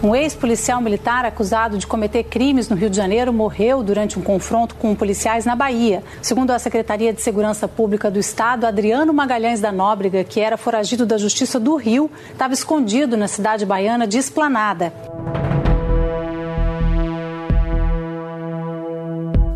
Um 0.00 0.14
ex-policial 0.14 0.80
militar 0.80 1.24
acusado 1.24 1.76
de 1.76 1.84
cometer 1.84 2.22
crimes 2.22 2.68
no 2.68 2.76
Rio 2.76 2.88
de 2.88 2.96
Janeiro 2.96 3.32
morreu 3.32 3.82
durante 3.82 4.16
um 4.16 4.22
confronto 4.22 4.76
com 4.76 4.94
policiais 4.94 5.44
na 5.44 5.56
Bahia. 5.56 6.04
Segundo 6.22 6.52
a 6.52 6.58
Secretaria 6.58 7.12
de 7.12 7.20
Segurança 7.20 7.66
Pública 7.66 8.08
do 8.08 8.16
Estado, 8.16 8.64
Adriano 8.64 9.12
Magalhães 9.12 9.60
da 9.60 9.72
Nóbrega, 9.72 10.22
que 10.22 10.38
era 10.38 10.56
foragido 10.56 11.04
da 11.04 11.18
Justiça 11.18 11.58
do 11.58 11.74
Rio, 11.74 12.08
estava 12.30 12.54
escondido 12.54 13.16
na 13.16 13.26
cidade 13.26 13.66
baiana 13.66 14.06
de 14.06 14.18
Esplanada. 14.18 14.92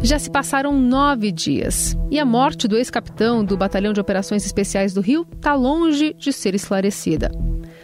Já 0.01 0.19
se 0.19 0.29
passaram 0.29 0.73
nove 0.73 1.31
dias 1.31 1.97
e 2.11 2.19
a 2.19 2.25
morte 2.25 2.67
do 2.67 2.77
ex-capitão 2.77 3.45
do 3.45 3.57
Batalhão 3.57 3.93
de 3.93 4.01
Operações 4.01 4.45
Especiais 4.45 4.93
do 4.93 5.01
Rio 5.01 5.25
está 5.37 5.55
longe 5.55 6.13
de 6.19 6.33
ser 6.33 6.57
esclarecida. 6.57 7.31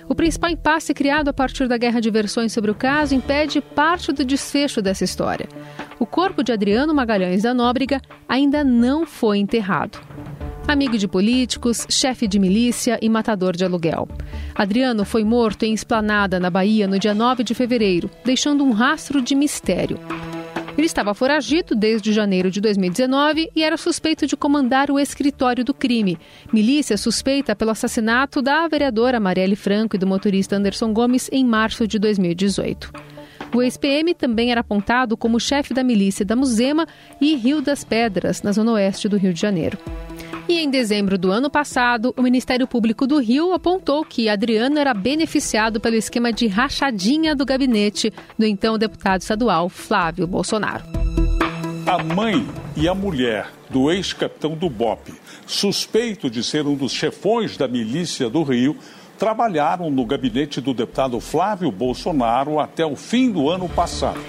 O 0.09 0.15
principal 0.15 0.51
impasse 0.51 0.95
criado 0.95 1.29
a 1.29 1.33
partir 1.33 1.69
da 1.69 1.77
guerra 1.77 2.01
de 2.01 2.11
versões 2.11 2.53
sobre 2.53 2.71
o 2.71 2.75
caso 2.75 3.15
impede 3.15 3.61
parte 3.61 4.11
do 4.11 4.25
desfecho 4.25 4.81
dessa 4.81 5.05
história. 5.05 5.47
O 5.99 6.07
corpo 6.07 6.43
de 6.43 6.51
Adriano 6.51 6.95
Magalhães 6.95 7.43
da 7.43 7.53
Nóbrega 7.53 8.01
ainda 8.27 8.65
não 8.65 9.05
foi 9.05 9.39
enterrado. 9.39 9.99
Amigo 10.67 10.99
de 10.99 11.09
políticos, 11.09 11.87
chefe 11.89 12.27
de 12.27 12.39
milícia 12.39 12.99
e 13.01 13.09
matador 13.09 13.57
de 13.57 13.65
aluguel. 13.65 14.09
Adriano 14.55 15.05
foi 15.05 15.25
morto 15.25 15.63
em 15.65 15.73
Esplanada, 15.73 16.39
na 16.39 16.51
Bahia, 16.51 16.87
no 16.87 16.99
dia 16.99 17.15
9 17.15 17.43
de 17.43 17.55
fevereiro, 17.55 18.11
deixando 18.25 18.65
um 18.65 18.73
rastro 18.73 19.23
de 19.23 19.35
mistério. 19.35 19.99
Ele 20.79 20.87
estava 20.87 21.13
foragido 21.13 21.75
desde 21.75 22.13
janeiro 22.13 22.53
de 22.53 22.61
2019 22.61 23.51
e 23.55 23.65
era 23.65 23.77
suspeito 23.77 24.29
de 24.29 24.37
comandar 24.37 24.93
o 24.93 24.99
escritório 25.01 25.65
do 25.65 25.75
crime. 25.75 26.17
Milícia 26.53 26.97
suspeita 26.97 27.57
pelo 27.57 27.73
assassinato 27.73 28.41
da 28.41 28.69
vereadora 28.69 29.19
Marielle 29.19 29.57
Franco 29.57 29.97
e 29.97 29.99
do 29.99 30.07
motorista 30.07 30.55
Anderson 30.55 30.93
Gomes 30.93 31.29
em 31.33 31.45
março 31.45 31.85
de 31.85 31.99
2018. 31.99 32.93
O 33.53 33.61
ex-PM 33.61 34.15
também 34.15 34.53
era 34.53 34.61
apontado 34.61 35.17
como 35.17 35.41
chefe 35.41 35.75
da 35.75 35.83
milícia 35.83 36.25
da 36.25 36.37
Muzema 36.37 36.87
e 37.21 37.35
Rio 37.35 37.61
das 37.61 37.83
Pedras, 37.83 38.43
na 38.43 38.53
zona 38.53 38.71
oeste 38.75 39.09
do 39.09 39.17
Rio 39.17 39.35
de 39.35 39.41
Janeiro. 39.41 39.77
E 40.49 40.61
em 40.61 40.71
dezembro 40.71 41.19
do 41.19 41.31
ano 41.31 41.51
passado, 41.51 42.15
o 42.17 42.23
Ministério 42.23 42.67
Público 42.67 43.07
do 43.07 43.19
Rio 43.19 43.53
apontou 43.53 44.03
que 44.03 44.31
Adriano 44.31 44.79
era 44.79 44.95
beneficiado 44.95 45.79
pelo 45.79 45.95
esquema 45.95 46.33
de 46.33 46.47
rachadinha 46.47 47.37
do 47.37 47.45
gabinete 47.45 48.11
do 48.39 48.47
então 48.47 48.79
deputado 48.79 49.21
estadual 49.21 49.69
Flávio 49.69 50.27
Bolsonaro. 50.27 50.85
A 51.87 52.03
mãe 52.03 52.47
e 52.75 52.89
a 52.89 52.95
mulher 52.95 53.51
do 53.69 53.91
ex-capitão 53.91 54.57
do 54.57 54.71
BOP, 54.71 55.13
suspeito 55.47 56.31
de 56.31 56.43
ser 56.43 56.67
um 56.67 56.77
dos 56.77 56.93
chefões 56.93 57.59
da 57.59 57.69
milícia 57.69 58.31
do 58.31 58.43
Rio, 58.43 58.75
trabalharam 59.19 59.91
no 59.91 60.07
gabinete 60.07 60.63
do 60.63 60.73
deputado 60.73 61.21
Flávio 61.21 61.71
Bolsonaro 61.71 62.59
até 62.59 62.87
o 62.87 62.97
fim 62.97 63.31
do 63.31 63.51
ano 63.51 63.69
passado 63.69 64.21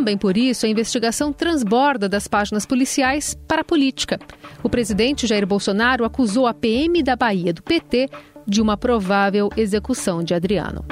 também 0.00 0.16
por 0.16 0.34
isso 0.34 0.64
a 0.64 0.68
investigação 0.68 1.30
transborda 1.30 2.08
das 2.08 2.26
páginas 2.26 2.64
policiais 2.64 3.36
para 3.46 3.60
a 3.60 3.64
política. 3.64 4.18
O 4.62 4.68
presidente 4.68 5.26
Jair 5.26 5.46
Bolsonaro 5.46 6.06
acusou 6.06 6.46
a 6.46 6.54
PM 6.54 7.02
da 7.02 7.14
Bahia 7.14 7.52
do 7.52 7.62
PT 7.62 8.08
de 8.46 8.62
uma 8.62 8.78
provável 8.78 9.50
execução 9.58 10.24
de 10.24 10.32
Adriano. 10.32 10.86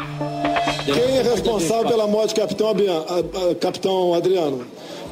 Quem 0.85 1.17
é 1.17 1.23
responsável 1.23 1.89
pela 1.89 2.07
morte 2.07 2.35
do 2.35 2.41
capitão, 2.41 2.75
capitão 3.59 4.13
Adriano? 4.13 4.67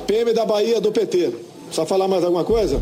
PM 0.06 0.34
da 0.34 0.44
Bahia 0.44 0.78
do 0.78 0.92
PT. 0.92 1.32
Só 1.70 1.86
falar 1.86 2.06
mais 2.06 2.22
alguma 2.22 2.44
coisa? 2.44 2.78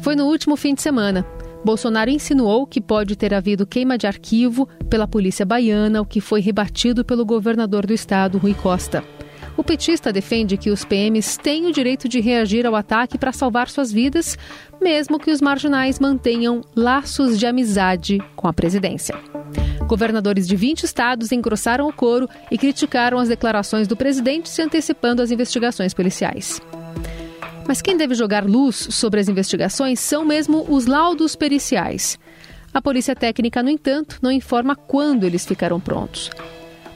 Foi 0.00 0.16
no 0.16 0.24
último 0.24 0.56
fim 0.56 0.74
de 0.74 0.80
semana. 0.80 1.26
Bolsonaro 1.68 2.08
insinuou 2.08 2.66
que 2.66 2.80
pode 2.80 3.14
ter 3.14 3.34
havido 3.34 3.66
queima 3.66 3.98
de 3.98 4.06
arquivo 4.06 4.66
pela 4.88 5.06
polícia 5.06 5.44
baiana, 5.44 6.00
o 6.00 6.06
que 6.06 6.18
foi 6.18 6.40
rebatido 6.40 7.04
pelo 7.04 7.26
governador 7.26 7.84
do 7.84 7.92
estado, 7.92 8.38
Rui 8.38 8.54
Costa. 8.54 9.04
O 9.54 9.62
petista 9.62 10.10
defende 10.10 10.56
que 10.56 10.70
os 10.70 10.82
PMs 10.82 11.36
têm 11.36 11.66
o 11.66 11.72
direito 11.72 12.08
de 12.08 12.20
reagir 12.20 12.64
ao 12.64 12.74
ataque 12.74 13.18
para 13.18 13.32
salvar 13.32 13.68
suas 13.68 13.92
vidas, 13.92 14.38
mesmo 14.80 15.18
que 15.18 15.30
os 15.30 15.42
marginais 15.42 16.00
mantenham 16.00 16.62
laços 16.74 17.38
de 17.38 17.44
amizade 17.44 18.18
com 18.34 18.48
a 18.48 18.52
presidência. 18.54 19.14
Governadores 19.86 20.48
de 20.48 20.56
20 20.56 20.84
estados 20.84 21.32
engrossaram 21.32 21.86
o 21.86 21.92
coro 21.92 22.26
e 22.50 22.56
criticaram 22.56 23.18
as 23.18 23.28
declarações 23.28 23.86
do 23.86 23.94
presidente, 23.94 24.48
se 24.48 24.62
antecipando 24.62 25.20
às 25.20 25.30
investigações 25.30 25.92
policiais. 25.92 26.62
Mas 27.68 27.82
quem 27.82 27.98
deve 27.98 28.14
jogar 28.14 28.46
luz 28.46 28.76
sobre 28.76 29.20
as 29.20 29.28
investigações 29.28 30.00
são 30.00 30.24
mesmo 30.24 30.64
os 30.70 30.86
laudos 30.86 31.36
periciais. 31.36 32.18
A 32.72 32.80
Polícia 32.80 33.14
Técnica, 33.14 33.62
no 33.62 33.68
entanto, 33.68 34.18
não 34.22 34.32
informa 34.32 34.74
quando 34.74 35.24
eles 35.24 35.44
ficarão 35.44 35.78
prontos. 35.78 36.30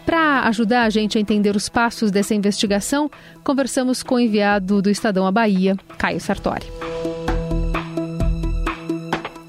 Para 0.06 0.40
ajudar 0.48 0.84
a 0.84 0.90
gente 0.90 1.18
a 1.18 1.20
entender 1.20 1.54
os 1.54 1.68
passos 1.68 2.10
dessa 2.10 2.34
investigação, 2.34 3.10
conversamos 3.44 4.02
com 4.02 4.14
o 4.14 4.18
enviado 4.18 4.80
do 4.80 4.88
Estadão 4.88 5.26
à 5.26 5.30
Bahia, 5.30 5.76
Caio 5.98 6.18
Sartori. 6.18 6.66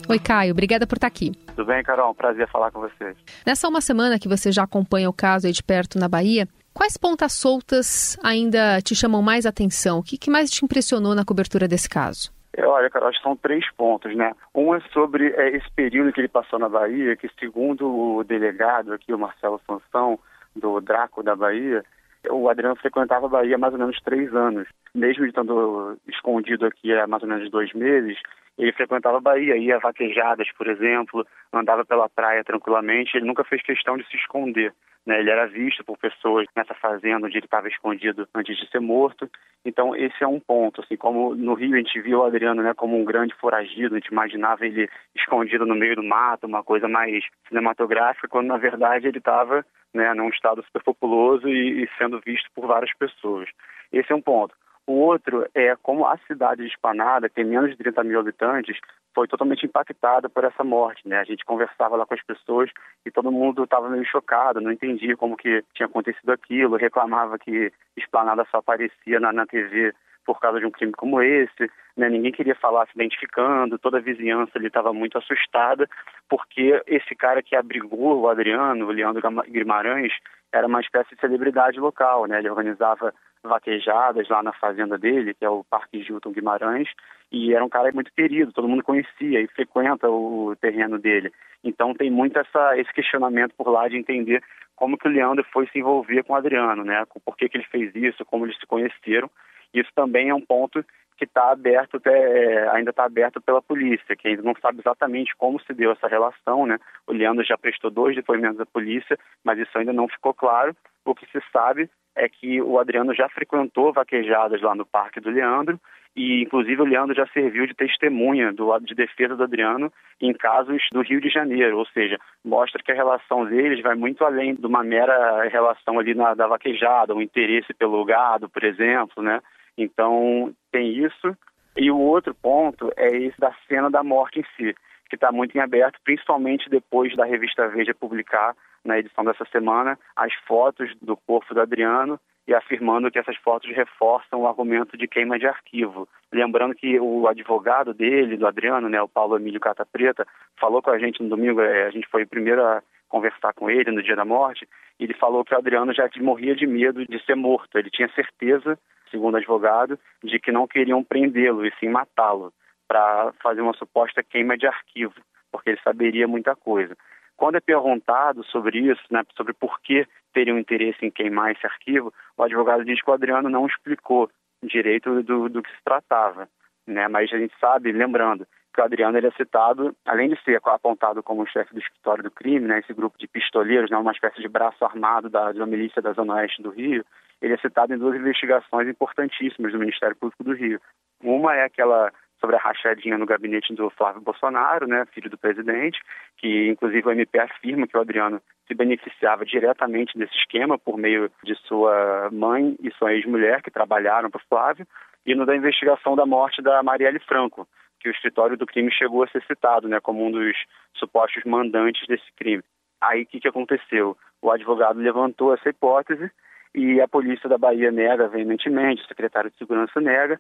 Oi, 0.10 0.20
Caio, 0.20 0.52
obrigada 0.52 0.86
por 0.86 0.98
estar 0.98 1.08
aqui. 1.08 1.32
Tudo 1.56 1.68
bem, 1.68 1.82
Carol? 1.84 2.14
Prazer 2.14 2.50
falar 2.50 2.70
com 2.70 2.82
vocês. 2.82 3.16
Nessa 3.46 3.70
uma 3.70 3.80
semana 3.80 4.20
que 4.20 4.28
você 4.28 4.52
já 4.52 4.64
acompanha 4.64 5.10
o 5.10 5.14
caso 5.14 5.48
aí 5.48 5.54
de 5.54 5.64
perto 5.64 5.98
na 5.98 6.10
Bahia, 6.10 6.48
Quais 6.74 6.98
pontas 6.98 7.34
soltas 7.34 8.18
ainda 8.24 8.82
te 8.82 8.96
chamam 8.96 9.22
mais 9.22 9.46
atenção? 9.46 10.00
O 10.00 10.04
que, 10.04 10.18
que 10.18 10.32
mais 10.32 10.50
te 10.50 10.66
impressionou 10.66 11.14
na 11.14 11.24
cobertura 11.24 11.68
desse 11.68 11.88
caso? 11.88 12.32
É, 12.56 12.66
olha, 12.66 12.90
Carol, 12.90 13.14
são 13.16 13.36
três 13.36 13.66
pontos, 13.74 14.16
né? 14.16 14.32
Um 14.54 14.76
é 14.76 14.80
sobre 14.92 15.28
é, 15.36 15.56
esse 15.56 15.70
período 15.72 16.12
que 16.12 16.22
ele 16.22 16.28
passou 16.28 16.60
na 16.60 16.70
Bahia, 16.70 17.16
que 17.16 17.30
segundo 17.40 17.88
o 17.88 18.24
delegado 18.24 18.94
aqui, 18.94 19.14
o 19.14 19.18
Marcelo 19.18 19.60
Sansão, 19.66 20.20
do 20.56 20.80
Draco 20.80 21.24
da 21.24 21.36
Bahia, 21.36 21.84
o 22.30 22.48
Adriano 22.50 22.76
frequentava 22.76 23.26
a 23.26 23.30
Bahia 23.30 23.56
há 23.56 23.58
mais 23.58 23.74
ou 23.74 23.80
menos 23.80 24.00
três 24.02 24.34
anos. 24.36 24.68
Mesmo 24.94 25.26
estando 25.26 25.98
escondido 26.08 26.66
aqui 26.66 26.94
há 26.94 27.08
mais 27.08 27.24
ou 27.24 27.30
menos 27.30 27.50
dois 27.50 27.74
meses, 27.74 28.18
ele 28.58 28.72
frequentava 28.74 29.18
a 29.18 29.22
Bahia, 29.22 29.58
ia 29.58 29.80
vaquejadas, 29.80 30.52
por 30.58 30.68
exemplo, 30.68 31.26
andava 31.52 31.84
pela 31.84 32.10
praia 32.10 32.44
tranquilamente, 32.44 33.16
ele 33.18 33.26
nunca 33.26 33.44
fez 33.44 33.62
questão 33.62 33.98
de 33.98 34.08
se 34.08 34.18
esconder. 34.18 34.74
Né? 35.06 35.20
Ele 35.20 35.30
era 35.30 35.46
visto 35.48 35.84
por 35.84 35.98
pessoas 35.98 36.46
nessa 36.56 36.74
fazenda 36.74 37.26
onde 37.26 37.38
ele 37.38 37.46
estava 37.46 37.68
escondido 37.68 38.28
antes 38.34 38.56
de 38.58 38.70
ser 38.70 38.80
morto. 38.80 39.30
Então, 39.66 39.96
esse 39.96 40.24
é 40.24 40.28
um 40.28 40.40
ponto. 40.40 40.82
Assim, 40.82 40.96
como 40.96 41.36
no 41.36 41.54
Rio 41.54 41.74
a 41.74 41.78
gente 41.78 42.00
viu 42.02 42.20
o 42.20 42.24
Adriano 42.24 42.62
né, 42.62 42.74
como 42.74 42.98
um 42.98 43.04
grande 43.04 43.36
foragido, 43.36 43.96
a 43.96 44.00
gente 44.00 44.12
imaginava 44.12 44.66
ele 44.66 44.90
escondido 45.16 45.66
no 45.66 45.76
meio 45.76 45.96
do 45.96 46.04
mato, 46.04 46.48
uma 46.48 46.64
coisa 46.64 46.88
mais 46.88 47.24
cinematográfica, 47.48 48.28
quando 48.28 48.48
na 48.48 48.58
verdade 48.58 49.08
ele 49.08 49.18
estava 49.18 49.66
né, 49.94 50.14
num 50.14 50.30
estado 50.30 50.64
super 50.64 50.84
populoso 50.84 51.48
e, 51.48 51.84
e 51.84 51.90
sendo 51.98 52.22
visto 52.22 52.50
por 52.56 52.66
várias 52.68 52.94
pessoas. 52.96 53.50
Esse 53.92 54.12
é 54.12 54.16
um 54.16 54.22
ponto. 54.22 54.56
O 54.86 54.94
outro 54.94 55.48
é 55.56 55.76
como 55.78 56.06
a 56.06 56.18
cidade 56.28 56.62
de 56.64 56.68
Espanada, 56.68 57.30
que 57.30 57.36
tem 57.36 57.46
menos 57.46 57.72
de 57.72 57.78
30 57.78 58.04
mil 58.04 58.20
habitantes, 58.20 58.78
foi 59.16 59.28
totalmente 59.28 59.66
impactada 59.66 60.28
por 60.28 60.44
essa 60.44 60.64
morte, 60.64 61.08
né? 61.08 61.20
A 61.20 61.24
gente 61.24 61.46
conversava 61.46 61.96
lá 61.96 62.06
com 62.06 62.14
as 62.14 62.24
pessoas 62.24 62.70
e 63.06 63.12
todo 63.12 63.32
mundo 63.32 63.64
estava 63.64 63.90
meio 63.90 64.06
chocado, 64.06 64.60
não 64.60 64.72
entendia 64.72 65.16
como 65.16 65.38
que 65.38 65.64
tinha 65.74 65.86
acontecido 65.86 66.32
aquilo, 66.32 66.76
reclamava 66.76 67.38
que 67.38 67.72
Esplanada 67.96 68.46
só 68.50 68.58
aparecia 68.58 69.20
na, 69.20 69.32
na 69.32 69.46
TV 69.46 69.94
por 70.26 70.40
causa 70.40 70.60
de 70.60 70.66
um 70.66 70.72
crime 70.72 70.94
como 70.94 71.22
esse, 71.22 71.70
né? 71.96 72.10
Ninguém 72.10 72.32
queria 72.32 72.56
falar 72.56 72.86
se 72.88 72.94
identificando, 72.96 73.78
toda 73.78 73.98
a 73.98 74.02
vizinhança 74.02 74.52
ali 74.56 74.68
estava 74.68 74.92
muito 74.92 75.18
assustada, 75.18 75.88
porque 76.28 76.82
esse 76.88 77.16
cara 77.16 77.42
que 77.44 77.56
abrigou 77.56 78.22
o 78.22 78.30
Adriano, 78.30 78.88
o 78.88 78.92
Leandro 78.92 79.22
Guimarães, 79.48 80.14
era 80.52 80.68
uma 80.68 80.82
espécie 80.82 81.16
de 81.16 81.22
celebridade 81.22 81.80
local, 81.80 82.26
né? 82.26 82.40
Ele 82.40 82.50
organizava 82.50 83.14
vaquejadas 83.44 84.28
lá 84.30 84.42
na 84.42 84.54
fazenda 84.54 84.98
dele, 84.98 85.34
que 85.34 85.46
é 85.46 85.50
o 85.50 85.64
Parque 85.64 86.02
Gilton 86.02 86.32
Guimarães, 86.32 86.90
e 87.32 87.54
era 87.54 87.64
um 87.64 87.70
cara 87.70 87.92
muito 87.92 88.12
querido, 88.14 88.52
todo 88.52 88.68
mundo 88.68 88.84
conhecia 88.84 89.42
e 89.42 89.48
frequenta 89.48 90.10
o 90.10 90.56
terreno 90.60 91.00
dele. 91.00 91.32
Então 91.64 91.94
tem 91.94 92.10
muito 92.10 92.38
essa, 92.38 92.78
esse 92.78 92.94
questionamento 92.94 93.54
por 93.56 93.68
lá 93.70 93.88
de 93.88 93.98
entender 93.98 94.44
como 94.76 94.98
que 94.98 95.08
o 95.08 95.12
Leandro 95.12 95.46
foi 95.52 95.68
se 95.68 95.80
envolver 95.80 96.24
com 96.24 96.34
o 96.34 96.36
Adriano, 96.36 96.84
né? 96.84 97.04
Por 97.26 97.38
que, 97.38 97.50
que 97.50 97.58
ele 97.58 97.66
fez 97.66 97.94
isso, 97.96 98.26
como 98.26 98.46
eles 98.46 98.58
se 98.60 98.66
conheceram. 98.66 99.30
Isso 99.74 99.90
também 99.96 100.30
é 100.30 100.36
um 100.36 100.42
ponto 100.42 100.84
que 101.18 101.26
está 101.26 101.52
aberto, 101.52 101.98
até, 101.98 102.70
ainda 102.70 102.90
está 102.90 103.06
aberto 103.06 103.40
pela 103.40 103.62
polícia, 103.62 104.16
que 104.16 104.28
ainda 104.28 104.42
não 104.42 104.54
sabe 104.62 104.80
exatamente 104.80 105.36
como 105.38 105.60
se 105.62 105.74
deu 105.74 105.92
essa 105.92 106.08
relação, 106.08 106.66
né? 106.66 106.80
O 107.08 107.14
Leandro 107.14 107.44
já 107.44 107.58
prestou 107.58 107.90
dois 107.90 108.16
depoimentos 108.16 108.60
à 108.60 108.66
polícia, 108.66 109.18
mas 109.44 109.60
isso 109.60 109.78
ainda 109.78 109.94
não 109.94 110.08
ficou 110.08 110.34
claro. 110.34 110.76
O 111.06 111.14
que 111.14 111.26
se 111.28 111.42
sabe 111.52 111.90
é 112.16 112.30
que 112.30 112.62
o 112.62 112.80
Adriano 112.80 113.14
já 113.14 113.28
frequentou 113.30 113.94
vaquejadas 113.94 114.62
lá 114.62 114.76
no 114.76 114.86
Parque 114.86 115.20
do 115.20 115.30
Leandro 115.30 115.80
e, 116.16 116.44
inclusive, 116.44 116.80
o 116.80 116.86
Leandro 116.86 117.16
já 117.16 117.26
serviu 117.28 117.66
de 117.66 117.74
testemunha 117.74 118.54
do 118.54 118.68
lado 118.68 118.86
de 118.86 118.94
defesa 118.94 119.36
do 119.36 119.44
Adriano 119.44 119.92
em 120.22 120.32
casos 120.32 120.82
do 120.92 121.02
Rio 121.02 121.20
de 121.20 121.30
Janeiro, 121.30 121.78
ou 121.78 121.86
seja, 121.88 122.20
mostra 122.46 122.82
que 122.84 122.92
a 122.92 122.96
relação 122.96 123.46
deles 123.46 123.82
vai 123.82 123.96
muito 123.96 124.24
além 124.24 124.54
de 124.54 124.66
uma 124.66 124.84
mera 124.84 125.48
relação 125.50 125.98
ali 125.98 126.14
na, 126.14 126.36
da 126.36 126.46
vaquejada, 126.46 127.16
um 127.16 127.22
interesse 127.22 127.74
pelo 127.74 128.06
gado, 128.06 128.48
por 128.48 128.64
exemplo, 128.64 129.24
né? 129.24 129.42
Então, 129.76 130.54
tem 130.72 131.04
isso. 131.04 131.36
E 131.76 131.90
o 131.90 131.98
outro 131.98 132.36
ponto 132.36 132.92
é 132.96 133.08
esse 133.08 133.40
da 133.40 133.52
cena 133.68 133.90
da 133.90 134.04
morte 134.04 134.40
em 134.40 134.46
si, 134.56 134.76
que 135.10 135.16
está 135.16 135.32
muito 135.32 135.58
em 135.58 135.62
aberto, 135.62 136.00
principalmente 136.04 136.70
depois 136.70 137.16
da 137.16 137.26
revista 137.26 137.68
Veja 137.70 137.94
publicar 137.96 138.56
na 138.84 139.00
edição 139.00 139.24
dessa 139.24 139.46
semana, 139.46 139.98
as 140.16 140.34
fotos 140.48 140.94
do 141.02 141.16
corpo 141.16 141.54
do 141.54 141.62
Adriano 141.62 142.20
e 142.48 142.54
afirmando 142.54 143.10
que 143.10 143.18
essas 143.18 143.38
fotos 143.38 143.70
reforçam 143.74 144.42
o 144.42 144.48
argumento 144.48 144.98
de 144.98 145.08
queima 145.08 145.40
de 145.40 145.48
arquivo. 145.48 146.08
Lembrando 146.32 146.76
que 146.76 147.00
o 147.00 147.28
advogado 147.28 147.94
dele, 147.94 148.36
do 148.36 148.46
Adriano, 148.46 148.90
né, 148.90 149.02
o 149.02 149.08
Paulo 149.08 149.38
Emílio 149.38 149.60
Cata 149.60 149.86
Preta, 149.86 150.28
falou 150.60 150.82
com 150.82 150.90
a 150.90 151.00
gente 151.00 151.24
no 151.24 151.30
domingo, 151.30 151.62
é, 151.62 151.86
a 151.86 151.90
gente 151.90 152.08
foi 152.10 152.24
o 152.24 152.28
primeiro 152.28 152.62
a 152.62 152.84
conversar 153.08 153.54
com 153.54 153.70
ele 153.70 153.92
no 153.92 154.04
dia 154.04 154.16
da 154.16 154.26
morte, 154.26 154.68
e 155.00 155.04
ele 155.04 155.14
falou 155.14 155.46
que 155.46 155.54
o 155.54 155.58
Adriano 155.58 155.94
já 155.94 156.10
morria 156.20 156.56
de 156.56 156.66
medo 156.66 157.06
de 157.06 157.24
ser 157.26 157.36
morto. 157.36 157.78
Ele 157.78 157.90
tinha 157.90 158.10
certeza, 158.10 158.78
segundo 159.10 159.36
o 159.36 159.38
advogado, 159.38 159.98
de 160.24 160.40
que 160.40 160.52
não 160.52 160.68
queriam 160.68 161.04
prendê-lo 161.04 161.66
e 161.66 161.72
sim 161.80 161.88
matá-lo 161.88 162.52
para 162.88 163.32
fazer 163.42 163.62
uma 163.62 163.74
suposta 163.74 164.22
queima 164.24 164.58
de 164.58 164.68
arquivo, 164.68 165.14
porque 165.52 165.70
ele 165.70 165.80
saberia 165.84 166.28
muita 166.28 166.56
coisa. 166.56 166.98
Quando 167.38 167.56
é 167.56 167.60
perguntado 167.60 168.44
sobre 168.46 168.80
isso, 168.80 169.02
né, 169.10 169.24
sobre 169.36 169.54
por 169.54 169.80
que 169.82 170.08
teriam 170.34 170.58
interesse 170.58 171.06
em 171.06 171.12
queimar 171.12 171.52
esse 171.52 171.66
arquivo, 171.66 172.14
o 172.38 172.44
advogado 172.44 172.86
diz 172.86 173.02
que 173.02 173.10
o 173.10 173.14
Adriano 173.14 173.50
não 173.50 173.66
explicou 173.68 174.30
direito 174.64 175.22
do, 175.24 175.50
do 175.50 175.62
que 175.62 175.70
se 175.70 175.84
tratava. 175.84 176.48
Né? 176.88 177.08
Mas 177.08 177.32
a 177.34 177.38
gente 177.38 177.54
sabe, 177.60 177.92
lembrando, 177.92 178.48
que 178.74 178.82
o 178.82 178.84
Adriano 178.84 179.18
ele 179.18 179.28
é 179.28 179.32
citado, 179.32 179.96
além 180.06 180.30
de 180.30 180.44
ser 180.44 180.60
apontado 180.66 181.22
como 181.22 181.48
chefe 181.48 181.74
do 181.74 181.80
escritório 181.80 182.24
do 182.24 182.32
crime, 182.32 182.68
né, 182.68 182.80
esse 182.80 182.94
grupo 182.94 183.18
de 183.20 183.28
pistoleiros, 183.28 183.92
né, 183.92 183.98
uma 183.98 184.12
espécie 184.12 184.42
de 184.42 184.48
braço 184.48 184.84
armado 184.84 185.30
da, 185.30 185.52
da 185.52 185.66
milícia 185.66 186.02
da 186.02 186.14
Zona 186.14 186.36
Oeste 186.36 186.62
do 186.62 186.72
Rio, 186.72 187.06
ele 187.42 187.54
é 187.54 187.58
citado 187.58 187.94
em 187.94 187.98
duas 187.98 188.16
investigações 188.16 188.88
importantíssimas 188.88 189.72
do 189.72 189.80
Ministério 189.80 190.16
Público 190.16 190.44
do 190.44 190.54
Rio. 190.54 190.82
Uma 191.22 191.56
é 191.56 191.66
aquela 191.66 192.12
sobre 192.44 192.58
a 192.58 192.60
rachadinha 192.60 193.18
no 193.18 193.26
gabinete 193.26 193.74
do 193.74 193.90
Flávio 193.92 194.20
Bolsonaro, 194.22 194.86
né, 194.86 195.06
filho 195.14 195.30
do 195.30 195.38
presidente, 195.38 195.98
que 196.38 196.68
inclusive 196.68 197.08
o 197.08 197.12
MP 197.12 197.40
afirma 197.40 197.88
que 197.88 197.96
o 197.96 198.02
Adriano 198.02 198.42
se 198.68 198.74
beneficiava 198.74 199.46
diretamente 199.46 200.18
desse 200.18 200.36
esquema 200.36 200.78
por 200.78 200.98
meio 200.98 201.32
de 201.42 201.56
sua 201.66 202.30
mãe 202.34 202.76
e 202.84 202.92
sua 202.96 203.14
ex-mulher, 203.14 203.62
que 203.62 203.72
trabalharam 203.72 204.30
para 204.30 204.42
o 204.42 204.48
Flávio, 204.50 204.86
e 205.26 205.34
no 205.34 205.46
da 205.46 205.56
investigação 205.56 206.18
da 206.18 206.26
morte 206.26 206.62
da 206.62 206.84
Marielle 206.84 207.20
Franco, 207.20 207.66
que 207.98 208.10
o 208.10 208.12
escritório 208.12 208.58
do 208.58 208.66
crime 208.66 208.92
chegou 208.92 209.24
a 209.24 209.28
ser 209.28 209.42
citado 209.44 209.88
né, 209.88 210.02
como 210.02 210.26
um 210.26 210.30
dos 210.30 210.58
supostos 210.96 211.46
mandantes 211.46 212.06
desse 212.08 212.30
crime. 212.36 212.62
Aí 213.00 213.24
o 213.24 213.26
que, 213.26 213.40
que 213.40 213.48
aconteceu? 213.48 214.18
O 214.42 214.52
advogado 214.52 215.00
levantou 215.00 215.54
essa 215.54 215.70
hipótese 215.70 216.30
e 216.76 217.00
a 217.00 217.08
polícia 217.08 217.50
da 217.50 217.58
Bahia 217.58 217.92
nega 217.92 218.28
veementemente, 218.28 219.04
o 219.04 219.08
secretário 219.08 219.50
de 219.52 219.58
Segurança 219.58 220.00
nega, 220.02 220.40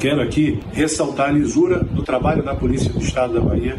Quero 0.00 0.20
aqui 0.20 0.60
ressaltar 0.72 1.30
a 1.30 1.32
lisura 1.32 1.78
do 1.78 2.02
trabalho 2.02 2.42
da 2.42 2.54
Polícia 2.54 2.92
do 2.92 2.98
Estado 2.98 3.34
da 3.34 3.40
Bahia. 3.40 3.76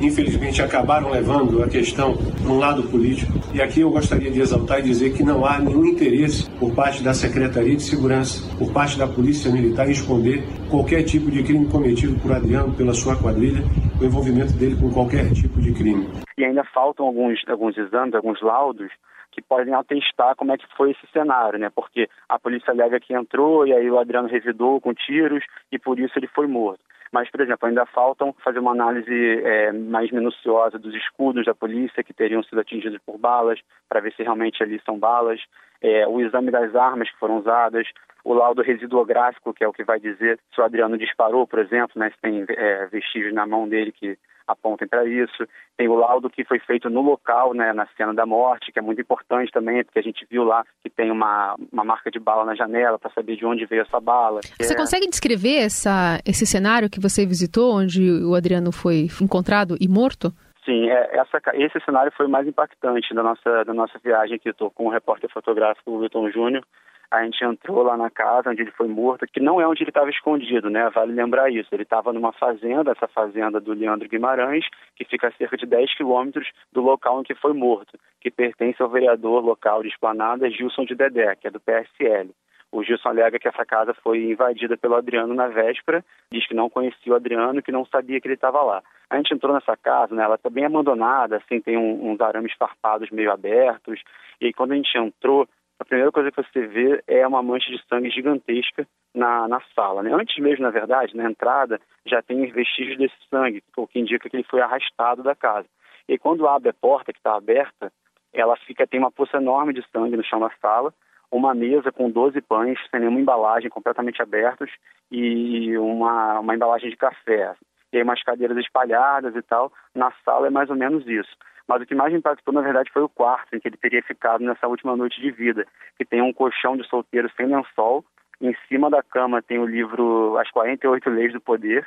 Infelizmente, 0.00 0.62
acabaram 0.62 1.10
levando 1.10 1.62
a 1.62 1.68
questão 1.68 2.14
para 2.16 2.52
um 2.52 2.58
lado 2.58 2.84
político. 2.84 3.32
E 3.54 3.60
aqui 3.60 3.80
eu 3.80 3.90
gostaria 3.90 4.30
de 4.30 4.40
exaltar 4.40 4.80
e 4.80 4.82
dizer 4.82 5.14
que 5.14 5.24
não 5.24 5.44
há 5.44 5.58
nenhum 5.58 5.84
interesse 5.86 6.48
por 6.58 6.74
parte 6.74 7.02
da 7.02 7.14
Secretaria 7.14 7.74
de 7.74 7.82
Segurança, 7.82 8.46
por 8.58 8.72
parte 8.72 8.98
da 8.98 9.08
Polícia 9.08 9.50
Militar, 9.50 9.88
em 9.88 9.92
esconder 9.92 10.44
qualquer 10.70 11.02
tipo 11.02 11.30
de 11.30 11.42
crime 11.42 11.66
cometido 11.66 12.18
por 12.20 12.32
Adriano, 12.32 12.74
pela 12.74 12.92
sua 12.92 13.16
quadrilha, 13.16 13.62
o 14.00 14.04
envolvimento 14.04 14.52
dele 14.52 14.76
com 14.76 14.90
qualquer 14.90 15.32
tipo 15.32 15.60
de 15.60 15.72
crime. 15.72 16.06
E 16.38 16.44
ainda 16.44 16.64
faltam 16.64 17.06
alguns, 17.06 17.40
alguns 17.48 17.76
exames, 17.78 18.14
alguns 18.14 18.40
laudos 18.42 18.90
que 19.36 19.42
podem 19.42 19.74
atestar 19.74 20.34
como 20.34 20.52
é 20.52 20.56
que 20.56 20.66
foi 20.74 20.92
esse 20.92 21.06
cenário, 21.12 21.58
né? 21.58 21.70
Porque 21.74 22.08
a 22.26 22.38
polícia 22.38 22.72
alega 22.72 22.98
que 22.98 23.14
entrou 23.14 23.66
e 23.66 23.72
aí 23.74 23.90
o 23.90 23.98
Adriano 23.98 24.28
revidou 24.28 24.80
com 24.80 24.94
tiros 24.94 25.44
e 25.70 25.78
por 25.78 26.00
isso 26.00 26.18
ele 26.18 26.26
foi 26.28 26.46
morto. 26.46 26.80
Mas, 27.12 27.30
por 27.30 27.40
exemplo, 27.40 27.68
ainda 27.68 27.84
faltam 27.86 28.34
fazer 28.42 28.58
uma 28.58 28.72
análise 28.72 29.14
é, 29.44 29.72
mais 29.72 30.10
minuciosa 30.10 30.78
dos 30.78 30.94
escudos 30.94 31.44
da 31.44 31.54
polícia 31.54 32.02
que 32.02 32.14
teriam 32.14 32.42
sido 32.42 32.60
atingidos 32.60 32.98
por 33.04 33.18
balas, 33.18 33.60
para 33.88 34.00
ver 34.00 34.12
se 34.14 34.22
realmente 34.22 34.62
ali 34.62 34.80
são 34.84 34.98
balas, 34.98 35.40
é, 35.82 36.06
o 36.08 36.20
exame 36.20 36.50
das 36.50 36.74
armas 36.74 37.10
que 37.10 37.18
foram 37.18 37.38
usadas, 37.38 37.86
o 38.24 38.32
laudo 38.34 38.62
residuográfico, 38.62 39.54
que 39.54 39.62
é 39.62 39.68
o 39.68 39.72
que 39.72 39.84
vai 39.84 40.00
dizer 40.00 40.40
se 40.52 40.60
o 40.60 40.64
Adriano 40.64 40.98
disparou, 40.98 41.46
por 41.46 41.58
exemplo, 41.58 41.92
né, 42.00 42.10
se 42.10 42.20
tem 42.20 42.44
é, 42.48 42.86
vestígios 42.86 43.32
na 43.32 43.46
mão 43.46 43.68
dele 43.68 43.92
que 43.92 44.18
apontem 44.46 44.86
para 44.86 45.04
isso. 45.04 45.46
Tem 45.76 45.88
o 45.88 45.94
laudo 45.94 46.30
que 46.30 46.44
foi 46.44 46.58
feito 46.58 46.88
no 46.88 47.00
local, 47.00 47.52
né, 47.52 47.72
na 47.72 47.86
cena 47.96 48.14
da 48.14 48.24
morte, 48.24 48.72
que 48.72 48.78
é 48.78 48.82
muito 48.82 49.00
importante 49.00 49.50
também, 49.50 49.84
porque 49.84 49.98
a 49.98 50.02
gente 50.02 50.26
viu 50.30 50.44
lá 50.44 50.64
que 50.82 50.90
tem 50.90 51.10
uma, 51.10 51.56
uma 51.72 51.84
marca 51.84 52.10
de 52.10 52.18
bala 52.18 52.44
na 52.44 52.54
janela 52.54 52.98
para 52.98 53.10
saber 53.10 53.36
de 53.36 53.44
onde 53.44 53.66
veio 53.66 53.82
essa 53.82 54.00
bala. 54.00 54.40
Você 54.58 54.72
é... 54.72 54.76
consegue 54.76 55.08
descrever 55.08 55.56
essa, 55.58 56.20
esse 56.24 56.46
cenário 56.46 56.90
que 56.90 57.00
você 57.00 57.26
visitou, 57.26 57.74
onde 57.74 58.24
o 58.24 58.34
Adriano 58.34 58.72
foi 58.72 59.08
encontrado 59.20 59.76
e 59.80 59.88
morto? 59.88 60.32
Sim, 60.64 60.90
é, 60.90 61.18
essa, 61.18 61.40
esse 61.54 61.78
cenário 61.84 62.12
foi 62.16 62.26
o 62.26 62.30
mais 62.30 62.46
impactante 62.46 63.14
da 63.14 63.22
nossa, 63.22 63.64
da 63.64 63.72
nossa 63.72 63.98
viagem 64.02 64.34
aqui. 64.34 64.48
Estou 64.48 64.68
com 64.70 64.86
o 64.86 64.90
repórter 64.90 65.30
fotográfico 65.30 65.92
Wilton 65.92 66.30
Júnior 66.30 66.64
a 67.10 67.24
gente 67.24 67.44
entrou 67.44 67.82
lá 67.82 67.96
na 67.96 68.10
casa 68.10 68.50
onde 68.50 68.62
ele 68.62 68.70
foi 68.72 68.88
morto, 68.88 69.26
que 69.26 69.40
não 69.40 69.60
é 69.60 69.66
onde 69.66 69.82
ele 69.82 69.90
estava 69.90 70.10
escondido, 70.10 70.68
né? 70.68 70.90
Vale 70.90 71.12
lembrar 71.12 71.50
isso. 71.50 71.68
Ele 71.72 71.82
estava 71.82 72.12
numa 72.12 72.32
fazenda, 72.32 72.92
essa 72.92 73.06
fazenda 73.08 73.60
do 73.60 73.72
Leandro 73.72 74.08
Guimarães, 74.08 74.66
que 74.94 75.04
fica 75.04 75.28
a 75.28 75.32
cerca 75.32 75.56
de 75.56 75.66
10 75.66 75.96
quilômetros 75.96 76.50
do 76.72 76.80
local 76.80 77.20
em 77.20 77.24
que 77.24 77.34
foi 77.34 77.52
morto, 77.52 77.98
que 78.20 78.30
pertence 78.30 78.82
ao 78.82 78.88
vereador 78.88 79.44
local 79.44 79.82
de 79.82 79.88
Esplanada, 79.88 80.50
Gilson 80.50 80.84
de 80.84 80.94
Dedé, 80.94 81.34
que 81.36 81.46
é 81.46 81.50
do 81.50 81.60
PSL. 81.60 82.30
O 82.72 82.82
Gilson 82.82 83.08
alega 83.08 83.38
que 83.38 83.48
essa 83.48 83.64
casa 83.64 83.94
foi 84.02 84.24
invadida 84.24 84.76
pelo 84.76 84.96
Adriano 84.96 85.32
na 85.32 85.46
véspera, 85.46 86.04
diz 86.30 86.46
que 86.46 86.54
não 86.54 86.68
conhecia 86.68 87.12
o 87.12 87.16
Adriano, 87.16 87.62
que 87.62 87.70
não 87.70 87.86
sabia 87.86 88.20
que 88.20 88.26
ele 88.26 88.34
estava 88.34 88.60
lá. 88.62 88.82
A 89.08 89.16
gente 89.16 89.32
entrou 89.32 89.54
nessa 89.54 89.76
casa, 89.76 90.14
né, 90.14 90.24
ela 90.24 90.34
está 90.34 90.50
bem 90.50 90.64
abandonada, 90.64 91.36
assim, 91.36 91.60
tem 91.60 91.76
um, 91.76 92.10
uns 92.10 92.20
arames 92.20 92.52
farpados 92.58 93.08
meio 93.10 93.30
abertos, 93.30 94.02
e 94.40 94.46
aí, 94.46 94.52
quando 94.52 94.72
a 94.72 94.76
gente 94.76 94.96
entrou, 94.98 95.48
a 95.78 95.84
primeira 95.84 96.10
coisa 96.10 96.30
que 96.30 96.42
você 96.42 96.66
vê 96.66 97.02
é 97.06 97.26
uma 97.26 97.42
mancha 97.42 97.70
de 97.70 97.82
sangue 97.88 98.10
gigantesca 98.10 98.86
na, 99.14 99.46
na 99.46 99.60
sala. 99.74 100.02
Né? 100.02 100.12
Antes 100.12 100.36
mesmo, 100.42 100.64
na 100.64 100.70
verdade, 100.70 101.16
na 101.16 101.30
entrada, 101.30 101.80
já 102.06 102.22
tem 102.22 102.50
vestígios 102.50 102.98
desse 102.98 103.16
sangue, 103.28 103.62
o 103.76 103.86
que 103.86 103.98
indica 103.98 104.28
que 104.28 104.36
ele 104.36 104.46
foi 104.50 104.60
arrastado 104.60 105.22
da 105.22 105.34
casa. 105.34 105.66
E 106.08 106.16
quando 106.18 106.48
abre 106.48 106.70
a 106.70 106.74
porta, 106.74 107.12
que 107.12 107.18
está 107.18 107.36
aberta, 107.36 107.92
ela 108.32 108.56
fica 108.56 108.86
tem 108.86 109.00
uma 109.00 109.10
poça 109.10 109.36
enorme 109.38 109.72
de 109.72 109.84
sangue 109.90 110.16
no 110.16 110.24
chão 110.24 110.40
da 110.40 110.50
sala, 110.60 110.94
uma 111.30 111.54
mesa 111.54 111.90
com 111.90 112.10
12 112.10 112.40
pães, 112.42 112.78
sem 112.90 113.00
nenhuma 113.00 113.20
embalagem, 113.20 113.68
completamente 113.68 114.22
abertos, 114.22 114.70
e 115.10 115.76
uma, 115.76 116.40
uma 116.40 116.54
embalagem 116.54 116.88
de 116.90 116.96
café. 116.96 117.54
E 117.92 117.96
aí 117.96 118.02
umas 118.02 118.22
cadeiras 118.22 118.56
espalhadas 118.58 119.34
e 119.34 119.42
tal. 119.42 119.72
Na 119.94 120.12
sala 120.24 120.46
é 120.46 120.50
mais 120.50 120.70
ou 120.70 120.76
menos 120.76 121.06
isso. 121.06 121.36
Mas 121.68 121.82
o 121.82 121.86
que 121.86 121.94
mais 121.94 122.12
me 122.12 122.18
impactou, 122.18 122.54
na 122.54 122.60
verdade, 122.60 122.90
foi 122.92 123.02
o 123.02 123.08
quarto 123.08 123.54
em 123.54 123.60
que 123.60 123.68
ele 123.68 123.76
teria 123.76 124.02
ficado 124.02 124.44
nessa 124.44 124.68
última 124.68 124.96
noite 124.96 125.20
de 125.20 125.30
vida, 125.30 125.66
que 125.98 126.04
tem 126.04 126.22
um 126.22 126.32
colchão 126.32 126.76
de 126.76 126.86
solteiro 126.86 127.30
sem 127.36 127.46
lençol, 127.46 128.04
em 128.40 128.54
cima 128.68 128.90
da 128.90 129.02
cama 129.02 129.42
tem 129.42 129.58
o 129.58 129.66
livro 129.66 130.36
As 130.38 130.50
48 130.50 131.10
Leis 131.10 131.32
do 131.32 131.40
Poder, 131.40 131.86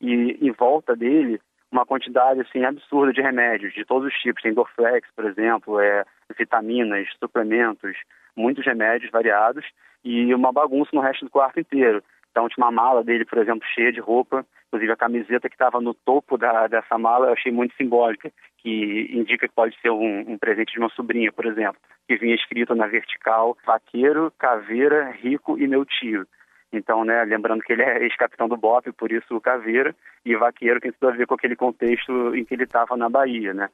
e 0.00 0.38
em 0.40 0.50
volta 0.52 0.96
dele 0.96 1.40
uma 1.70 1.86
quantidade 1.86 2.40
assim 2.40 2.64
absurda 2.64 3.12
de 3.12 3.20
remédios 3.20 3.72
de 3.72 3.84
todos 3.84 4.08
os 4.08 4.18
tipos, 4.18 4.42
tem 4.42 4.52
Dorflex, 4.52 5.08
por 5.14 5.24
exemplo, 5.24 5.78
é, 5.78 6.04
vitaminas, 6.36 7.06
suplementos, 7.20 7.96
muitos 8.34 8.64
remédios 8.64 9.10
variados 9.10 9.64
e 10.04 10.34
uma 10.34 10.52
bagunça 10.52 10.90
no 10.92 11.00
resto 11.00 11.24
do 11.24 11.30
quarto 11.30 11.60
inteiro. 11.60 12.02
Então 12.30 12.48
tinha 12.48 12.64
uma 12.64 12.72
mala 12.72 13.04
dele, 13.04 13.24
por 13.24 13.38
exemplo, 13.38 13.66
cheia 13.74 13.92
de 13.92 14.00
roupa, 14.00 14.44
inclusive 14.70 14.92
a 14.92 14.96
camiseta 14.96 15.48
que 15.48 15.56
estava 15.56 15.80
no 15.80 15.92
topo 15.92 16.38
da, 16.38 16.68
dessa 16.68 16.96
mala 16.96 17.26
eu 17.26 17.32
achei 17.32 17.50
muito 17.50 17.74
simbólica, 17.76 18.32
que 18.58 19.10
indica 19.12 19.48
que 19.48 19.54
pode 19.54 19.76
ser 19.80 19.90
um, 19.90 20.20
um, 20.32 20.38
presente 20.38 20.72
de 20.72 20.78
uma 20.78 20.88
sobrinha, 20.90 21.32
por 21.32 21.44
exemplo, 21.44 21.80
que 22.06 22.16
vinha 22.16 22.34
escrito 22.34 22.74
na 22.74 22.86
vertical, 22.86 23.58
vaqueiro, 23.66 24.32
caveira, 24.38 25.10
rico 25.10 25.58
e 25.58 25.66
meu 25.66 25.84
tio. 25.84 26.24
Então, 26.72 27.04
né, 27.04 27.24
lembrando 27.24 27.62
que 27.62 27.72
ele 27.72 27.82
é 27.82 28.04
ex-capitão 28.04 28.48
do 28.48 28.56
BOP, 28.56 28.92
por 28.92 29.10
isso 29.10 29.36
o 29.36 29.40
caveira, 29.40 29.94
e 30.24 30.36
vaqueiro 30.36 30.80
tem 30.80 30.92
tudo 30.92 31.08
a 31.08 31.16
ver 31.16 31.26
com 31.26 31.34
aquele 31.34 31.56
contexto 31.56 32.34
em 32.36 32.44
que 32.44 32.54
ele 32.54 32.62
estava 32.62 32.96
na 32.96 33.08
Bahia, 33.08 33.52
né. 33.52 33.68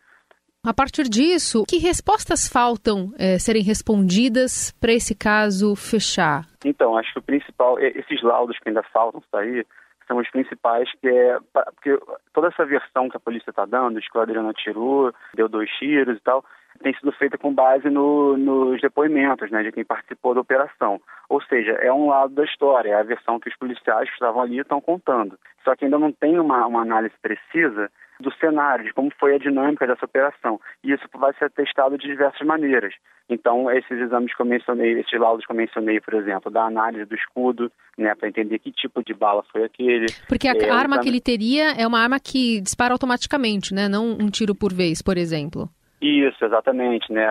A 0.65 0.75
partir 0.75 1.05
disso, 1.05 1.65
que 1.69 1.77
respostas 1.77 2.49
faltam 2.49 3.13
é, 3.19 3.39
serem 3.39 3.63
respondidas 3.63 4.73
para 4.81 4.93
esse 4.93 5.15
caso 5.15 5.77
fechar? 5.77 6.45
Então, 6.65 6.97
acho 6.97 7.13
que 7.13 7.19
o 7.21 7.23
principal, 7.23 7.79
esses 7.79 8.21
laudos 8.23 8.59
que 8.59 8.69
ainda 8.69 8.83
faltam 8.83 9.23
sair, 9.31 9.65
são 10.07 10.19
os 10.19 10.31
principais, 10.31 10.91
que 11.01 11.09
é 11.09 11.39
porque 11.53 11.99
toda 12.33 12.49
essa 12.49 12.65
versão 12.65 13.09
que 13.09 13.17
a 13.17 13.21
polícia 13.21 13.51
está 13.51 13.65
dando, 13.65 14.01
de 14.01 14.09
que 14.09 14.17
o 14.17 14.21
Adriano 14.21 14.49
atirou, 14.49 15.13
deu 15.35 15.49
dois 15.49 15.71
tiros 15.71 16.17
e 16.17 16.21
tal, 16.21 16.45
tem 16.77 16.95
sido 16.95 17.13
feita 17.13 17.39
com 17.39 17.53
base 17.53 17.89
no, 17.91 18.37
nos 18.37 18.81
depoimentos 18.81 19.51
né, 19.51 19.63
de 19.63 19.73
quem 19.73 19.85
participou 19.85 20.35
da 20.35 20.41
operação. 20.41 21.01
Ou 21.29 21.43
seja, 21.43 21.73
é 21.73 21.93
um 21.93 22.09
lado 22.09 22.35
da 22.35 22.45
história, 22.45 22.91
é 22.91 22.95
a 22.95 23.03
versão 23.03 23.41
que 23.41 23.49
os 23.49 23.57
policiais 23.57 24.09
que 24.09 24.15
estavam 24.15 24.43
ali 24.43 24.59
estão 24.59 24.81
contando. 24.81 25.39
Só 25.65 25.75
que 25.75 25.85
ainda 25.85 25.99
não 25.99 26.13
tem 26.13 26.39
uma, 26.39 26.67
uma 26.67 26.83
análise 26.83 27.15
precisa 27.21 27.91
do 28.21 28.33
cenário, 28.35 28.85
de 28.85 28.93
como 28.93 29.11
foi 29.19 29.35
a 29.35 29.39
dinâmica 29.39 29.87
dessa 29.87 30.05
operação. 30.05 30.61
E 30.83 30.93
isso 30.93 31.05
vai 31.15 31.33
ser 31.35 31.51
testado 31.51 31.99
de 31.99 32.07
diversas 32.07 32.47
maneiras. 32.47 32.95
Então, 33.29 33.71
esses 33.71 33.99
exames 33.99 34.35
que 34.35 34.41
eu 34.41 34.47
mencionei, 34.47 35.01
esses 35.01 35.19
laudos 35.19 35.45
que 35.45 35.51
eu 35.51 35.57
mencionei, 35.57 36.01
por 36.01 36.15
exemplo, 36.15 36.51
da 36.51 36.65
análise 36.65 37.05
do 37.05 37.15
escudo, 37.15 37.71
né, 37.99 38.15
para 38.15 38.29
entender 38.29 38.59
que 38.61 38.71
tipo 38.71 39.03
de 39.05 39.13
bala 39.13 39.43
foi 39.51 39.65
aquele. 39.65 40.07
Porque 40.29 40.47
a 40.47 40.53
é, 40.53 40.71
arma 40.71 40.95
exame... 40.95 41.03
que 41.03 41.09
ele 41.09 41.21
teria 41.21 41.73
é 41.73 41.87
uma 41.87 42.01
arma 42.01 42.21
que 42.21 42.61
dispara 42.61 42.95
automaticamente, 42.95 43.75
né? 43.75 43.89
Não 43.89 44.13
um 44.13 44.31
tiro 44.31 44.55
por 44.55 44.73
vez, 44.73 45.03
por 45.03 45.17
exemplo. 45.17 45.69
Isso, 46.07 46.45
exatamente, 46.45 47.13
né? 47.13 47.25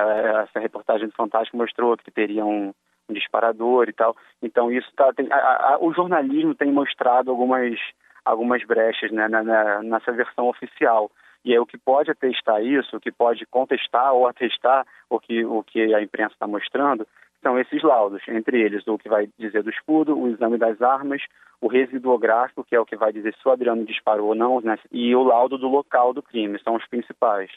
Essa 0.44 0.60
reportagem 0.60 1.08
do 1.08 1.16
Fantástico 1.16 1.56
mostrou 1.56 1.96
que 1.96 2.12
teria 2.12 2.46
um, 2.46 2.74
um 3.10 3.14
disparador 3.14 3.88
e 3.88 3.94
tal. 3.94 4.16
Então 4.42 4.70
isso 4.70 4.92
tá, 4.98 5.14
tem, 5.14 5.32
a, 5.32 5.38
a, 5.38 5.78
o 5.80 5.94
jornalismo 5.94 6.54
tem 6.54 6.72
mostrado 6.74 7.32
algumas 7.32 7.80
algumas 8.26 8.66
brechas 8.66 9.12
né, 9.12 9.28
na, 9.30 9.44
na, 9.44 9.84
nessa 9.84 10.12
versão 10.12 10.50
oficial. 10.50 11.10
E 11.46 11.54
é 11.54 11.62
o 11.62 11.66
que 11.66 11.78
pode 11.78 12.12
atestar 12.12 12.62
isso, 12.62 12.98
o 12.98 13.00
que 13.00 13.12
pode 13.12 13.46
contestar 13.46 14.14
ou 14.14 14.28
atestar 14.28 14.86
o 15.10 15.20
que, 15.20 15.46
o 15.46 15.64
que 15.64 15.94
a 15.94 16.02
imprensa 16.02 16.34
está 16.34 16.48
mostrando, 16.48 17.08
são 17.44 17.60
esses 17.60 17.84
laudos, 17.84 18.24
entre 18.28 18.60
eles 18.60 18.86
o 18.88 18.98
que 18.98 19.08
vai 19.08 19.30
dizer 19.38 19.62
do 19.62 19.70
escudo, 19.70 20.18
o 20.18 20.28
exame 20.28 20.58
das 20.58 20.82
armas, 20.82 21.22
o 21.62 21.68
residuográfico, 21.68 22.64
que 22.64 22.76
é 22.76 22.80
o 22.80 22.86
que 22.86 22.96
vai 22.96 23.14
dizer 23.14 23.36
se 23.36 23.48
o 23.48 23.52
Adriano 23.52 23.86
disparou 23.86 24.30
ou 24.30 24.36
não, 24.36 24.60
né, 24.60 24.76
e 24.92 25.16
o 25.16 25.22
laudo 25.22 25.56
do 25.56 25.68
local 25.68 26.12
do 26.12 26.24
crime, 26.24 26.60
são 26.64 26.76
os 26.76 26.88
principais. 26.88 27.52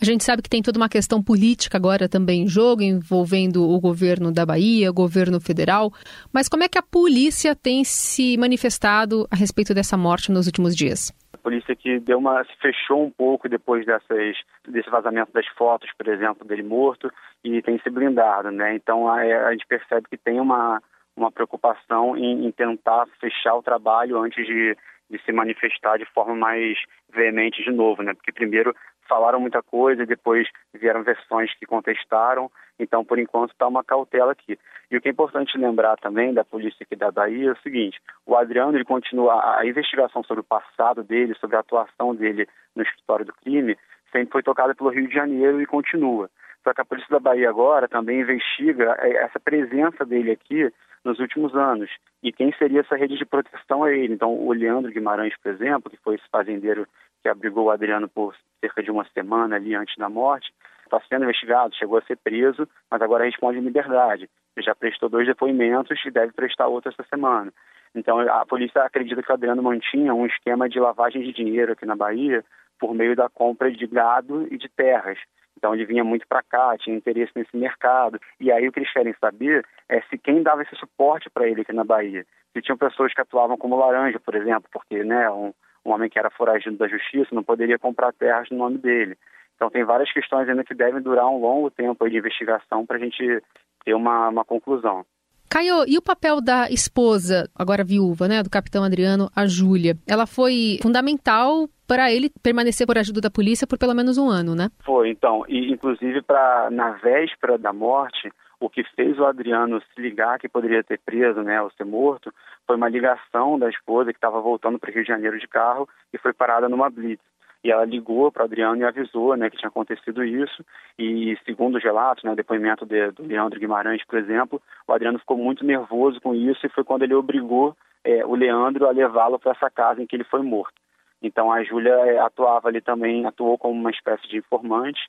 A 0.00 0.04
gente 0.06 0.24
sabe 0.24 0.40
que 0.40 0.48
tem 0.48 0.62
toda 0.62 0.78
uma 0.78 0.88
questão 0.88 1.22
política 1.22 1.76
agora 1.76 2.08
também 2.08 2.44
em 2.44 2.48
jogo, 2.48 2.80
envolvendo 2.80 3.68
o 3.68 3.78
governo 3.78 4.32
da 4.32 4.46
Bahia, 4.46 4.90
o 4.90 4.94
governo 4.94 5.38
federal. 5.38 5.92
Mas 6.32 6.48
como 6.48 6.64
é 6.64 6.68
que 6.68 6.78
a 6.78 6.82
polícia 6.82 7.54
tem 7.54 7.84
se 7.84 8.34
manifestado 8.38 9.28
a 9.30 9.36
respeito 9.36 9.74
dessa 9.74 9.98
morte 9.98 10.32
nos 10.32 10.46
últimos 10.46 10.74
dias? 10.74 11.12
A 11.34 11.36
polícia 11.36 11.76
que 11.76 12.00
deu 12.00 12.16
uma 12.16 12.42
se 12.44 12.56
fechou 12.62 13.04
um 13.04 13.10
pouco 13.10 13.46
depois 13.46 13.84
dessas 13.84 14.38
desse 14.66 14.88
vazamento 14.88 15.32
das 15.34 15.46
fotos, 15.48 15.90
por 15.98 16.08
exemplo, 16.08 16.46
dele 16.46 16.62
morto 16.62 17.12
e 17.44 17.60
tem 17.60 17.78
se 17.80 17.90
blindado, 17.90 18.50
né? 18.50 18.74
Então 18.74 19.06
a, 19.06 19.16
a 19.16 19.52
gente 19.52 19.66
percebe 19.66 20.06
que 20.08 20.16
tem 20.16 20.40
uma 20.40 20.80
uma 21.14 21.30
preocupação 21.30 22.16
em, 22.16 22.46
em 22.46 22.50
tentar 22.50 23.06
fechar 23.20 23.54
o 23.54 23.62
trabalho 23.62 24.18
antes 24.22 24.46
de, 24.46 24.74
de 25.10 25.22
se 25.24 25.32
manifestar 25.32 25.98
de 25.98 26.06
forma 26.06 26.34
mais 26.34 26.78
veemente 27.12 27.62
de 27.62 27.70
novo, 27.70 28.02
né? 28.02 28.14
Porque 28.14 28.32
primeiro 28.32 28.74
falaram 29.10 29.40
muita 29.40 29.60
coisa 29.60 30.04
e 30.04 30.06
depois 30.06 30.48
vieram 30.72 31.02
versões 31.02 31.52
que 31.58 31.66
contestaram. 31.66 32.48
Então, 32.78 33.04
por 33.04 33.18
enquanto, 33.18 33.50
está 33.50 33.66
uma 33.66 33.82
cautela 33.82 34.30
aqui. 34.30 34.56
E 34.90 34.96
o 34.96 35.00
que 35.00 35.08
é 35.08 35.10
importante 35.10 35.58
lembrar 35.58 35.96
também 35.96 36.32
da 36.32 36.44
polícia 36.44 36.84
aqui 36.84 36.94
da 36.94 37.10
Bahia 37.10 37.50
é 37.50 37.52
o 37.52 37.62
seguinte: 37.62 38.00
o 38.24 38.36
Adriano 38.36 38.76
ele 38.76 38.84
continua 38.84 39.58
a 39.58 39.66
investigação 39.66 40.22
sobre 40.22 40.40
o 40.40 40.44
passado 40.44 41.02
dele, 41.02 41.34
sobre 41.34 41.56
a 41.56 41.60
atuação 41.60 42.14
dele 42.14 42.48
no 42.74 42.82
escritório 42.82 43.26
do 43.26 43.34
crime, 43.34 43.76
sempre 44.12 44.32
foi 44.32 44.42
tocada 44.42 44.74
pelo 44.74 44.90
Rio 44.90 45.08
de 45.08 45.14
Janeiro 45.14 45.60
e 45.60 45.66
continua. 45.66 46.30
Só 46.62 46.72
que 46.72 46.80
a 46.80 46.84
polícia 46.84 47.10
da 47.10 47.18
Bahia 47.18 47.48
agora 47.48 47.88
também 47.88 48.20
investiga 48.20 48.96
é, 49.00 49.24
essa 49.24 49.40
presença 49.40 50.04
dele 50.04 50.30
aqui 50.30 50.70
nos 51.04 51.18
últimos 51.18 51.54
anos. 51.54 51.90
E 52.22 52.32
quem 52.32 52.52
seria 52.52 52.80
essa 52.80 52.96
rede 52.96 53.16
de 53.16 53.24
proteção 53.24 53.86
é 53.86 53.96
ele. 53.96 54.14
Então, 54.14 54.34
o 54.34 54.52
Leandro 54.52 54.92
Guimarães, 54.92 55.34
por 55.42 55.52
exemplo, 55.52 55.90
que 55.90 55.96
foi 55.98 56.16
esse 56.16 56.28
fazendeiro 56.30 56.86
que 57.22 57.28
abrigou 57.28 57.66
o 57.66 57.70
Adriano 57.70 58.08
por 58.08 58.34
cerca 58.60 58.82
de 58.82 58.90
uma 58.90 59.04
semana 59.12 59.56
ali 59.56 59.74
antes 59.74 59.96
da 59.96 60.08
morte, 60.08 60.52
está 60.84 61.00
sendo 61.08 61.24
investigado, 61.24 61.74
chegou 61.76 61.98
a 61.98 62.02
ser 62.02 62.16
preso, 62.16 62.68
mas 62.90 63.00
agora 63.00 63.24
responde 63.24 63.58
em 63.58 63.62
liberdade. 63.62 64.28
Ele 64.56 64.66
já 64.66 64.74
prestou 64.74 65.08
dois 65.08 65.26
depoimentos 65.26 65.98
e 66.04 66.10
deve 66.10 66.32
prestar 66.32 66.66
outro 66.66 66.90
essa 66.90 67.08
semana. 67.08 67.52
Então, 67.94 68.20
a 68.20 68.44
polícia 68.46 68.82
acredita 68.82 69.22
que 69.22 69.30
o 69.30 69.34
Adriano 69.34 69.62
mantinha 69.62 70.14
um 70.14 70.26
esquema 70.26 70.68
de 70.68 70.78
lavagem 70.78 71.22
de 71.22 71.32
dinheiro 71.32 71.72
aqui 71.72 71.86
na 71.86 71.96
Bahia 71.96 72.44
por 72.78 72.94
meio 72.94 73.14
da 73.14 73.28
compra 73.28 73.70
de 73.70 73.86
gado 73.86 74.46
e 74.50 74.56
de 74.56 74.68
terras. 74.68 75.18
Então 75.56 75.74
ele 75.74 75.84
vinha 75.84 76.02
muito 76.02 76.26
para 76.26 76.42
cá, 76.42 76.74
tinha 76.78 76.96
interesse 76.96 77.32
nesse 77.36 77.54
mercado. 77.54 78.18
E 78.40 78.50
aí 78.50 78.66
o 78.66 78.72
que 78.72 78.78
eles 78.78 78.92
querem 78.92 79.14
saber 79.20 79.64
é 79.90 80.00
se 80.02 80.16
quem 80.16 80.42
dava 80.42 80.62
esse 80.62 80.74
suporte 80.76 81.28
para 81.28 81.46
ele 81.46 81.60
aqui 81.60 81.72
na 81.72 81.84
Bahia. 81.84 82.24
Se 82.52 82.62
tinham 82.62 82.78
pessoas 82.78 83.12
que 83.12 83.20
atuavam 83.20 83.58
como 83.58 83.76
laranja, 83.76 84.18
por 84.18 84.34
exemplo, 84.34 84.68
porque 84.72 85.04
né, 85.04 85.30
um, 85.30 85.52
um 85.84 85.92
homem 85.92 86.10
que 86.10 86.18
era 86.18 86.30
foragido 86.30 86.76
da 86.76 86.88
justiça 86.88 87.34
não 87.34 87.42
poderia 87.42 87.78
comprar 87.78 88.12
terras 88.12 88.48
no 88.50 88.58
nome 88.58 88.78
dele. 88.78 89.16
Então 89.54 89.70
tem 89.70 89.84
várias 89.84 90.12
questões 90.12 90.48
ainda 90.48 90.64
que 90.64 90.74
devem 90.74 91.02
durar 91.02 91.28
um 91.28 91.40
longo 91.40 91.70
tempo 91.70 92.08
de 92.08 92.16
investigação 92.16 92.86
para 92.86 92.96
a 92.96 93.00
gente 93.00 93.42
ter 93.84 93.94
uma, 93.94 94.28
uma 94.28 94.44
conclusão. 94.44 95.04
Caio, 95.50 95.84
e 95.88 95.98
o 95.98 96.02
papel 96.02 96.40
da 96.40 96.70
esposa, 96.70 97.50
agora 97.56 97.82
viúva, 97.82 98.28
né, 98.28 98.40
do 98.40 98.48
capitão 98.48 98.84
Adriano, 98.84 99.28
a 99.34 99.46
Júlia? 99.46 99.96
Ela 100.06 100.24
foi 100.24 100.78
fundamental 100.80 101.68
para 101.88 102.12
ele 102.12 102.30
permanecer 102.40 102.86
por 102.86 102.96
ajuda 102.96 103.20
da 103.20 103.32
polícia 103.32 103.66
por 103.66 103.76
pelo 103.76 103.92
menos 103.92 104.16
um 104.16 104.28
ano, 104.28 104.54
né? 104.54 104.70
Foi, 104.84 105.10
então, 105.10 105.44
e 105.48 105.72
inclusive 105.72 106.22
para 106.22 106.70
na 106.70 106.92
véspera 106.92 107.58
da 107.58 107.72
morte, 107.72 108.30
o 108.60 108.70
que 108.70 108.84
fez 108.94 109.18
o 109.18 109.24
Adriano 109.24 109.80
se 109.80 110.00
ligar 110.00 110.38
que 110.38 110.48
poderia 110.48 110.84
ter 110.84 111.00
preso, 111.04 111.42
né, 111.42 111.60
ou 111.60 111.68
ser 111.72 111.84
morto, 111.84 112.32
foi 112.64 112.76
uma 112.76 112.88
ligação 112.88 113.58
da 113.58 113.68
esposa 113.68 114.12
que 114.12 114.18
estava 114.18 114.40
voltando 114.40 114.78
para 114.78 114.92
Rio 114.92 115.02
de 115.02 115.08
Janeiro 115.08 115.36
de 115.36 115.48
carro 115.48 115.88
e 116.12 116.18
foi 116.18 116.32
parada 116.32 116.68
numa 116.68 116.88
blitz. 116.88 117.24
E 117.62 117.70
ela 117.70 117.84
ligou 117.84 118.32
para 118.32 118.44
Adriano 118.44 118.80
e 118.80 118.84
avisou 118.84 119.36
né, 119.36 119.50
que 119.50 119.56
tinha 119.56 119.68
acontecido 119.68 120.24
isso. 120.24 120.64
E 120.98 121.36
segundo 121.44 121.76
os 121.76 121.84
relatos, 121.84 122.24
né, 122.24 122.32
o 122.32 122.36
depoimento 122.36 122.86
de, 122.86 123.10
do 123.10 123.22
Leandro 123.22 123.60
Guimarães, 123.60 124.04
por 124.06 124.18
exemplo, 124.18 124.60
o 124.88 124.92
Adriano 124.92 125.18
ficou 125.18 125.36
muito 125.36 125.64
nervoso 125.64 126.20
com 126.20 126.34
isso 126.34 126.64
e 126.64 126.70
foi 126.70 126.84
quando 126.84 127.02
ele 127.02 127.14
obrigou 127.14 127.76
é, 128.04 128.24
o 128.24 128.34
Leandro 128.34 128.86
a 128.86 128.90
levá-lo 128.90 129.38
para 129.38 129.52
essa 129.52 129.70
casa 129.70 130.02
em 130.02 130.06
que 130.06 130.16
ele 130.16 130.24
foi 130.24 130.42
morto. 130.42 130.74
Então 131.22 131.52
a 131.52 131.62
Júlia 131.62 131.92
é, 131.92 132.18
atuava 132.18 132.68
ali 132.68 132.80
também, 132.80 133.26
atuou 133.26 133.58
como 133.58 133.78
uma 133.78 133.90
espécie 133.90 134.26
de 134.28 134.38
informante 134.38 135.00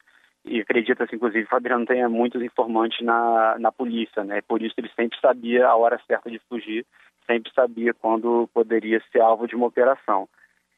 e 0.43 0.59
acredita-se, 0.59 1.15
inclusive, 1.15 1.47
que 1.47 1.53
o 1.53 1.57
Adriano 1.57 1.85
tenha 1.85 2.09
muitos 2.09 2.41
informantes 2.41 2.99
na, 3.05 3.57
na 3.59 3.71
polícia, 3.71 4.23
né? 4.23 4.41
Por 4.41 4.61
isso 4.61 4.73
ele 4.77 4.89
sempre 4.95 5.17
sabia 5.19 5.67
a 5.67 5.75
hora 5.75 6.01
certa 6.07 6.29
de 6.29 6.39
fugir, 6.49 6.85
sempre 7.27 7.51
sabia 7.53 7.93
quando 7.93 8.49
poderia 8.53 9.01
ser 9.11 9.21
alvo 9.21 9.47
de 9.47 9.55
uma 9.55 9.67
operação. 9.67 10.27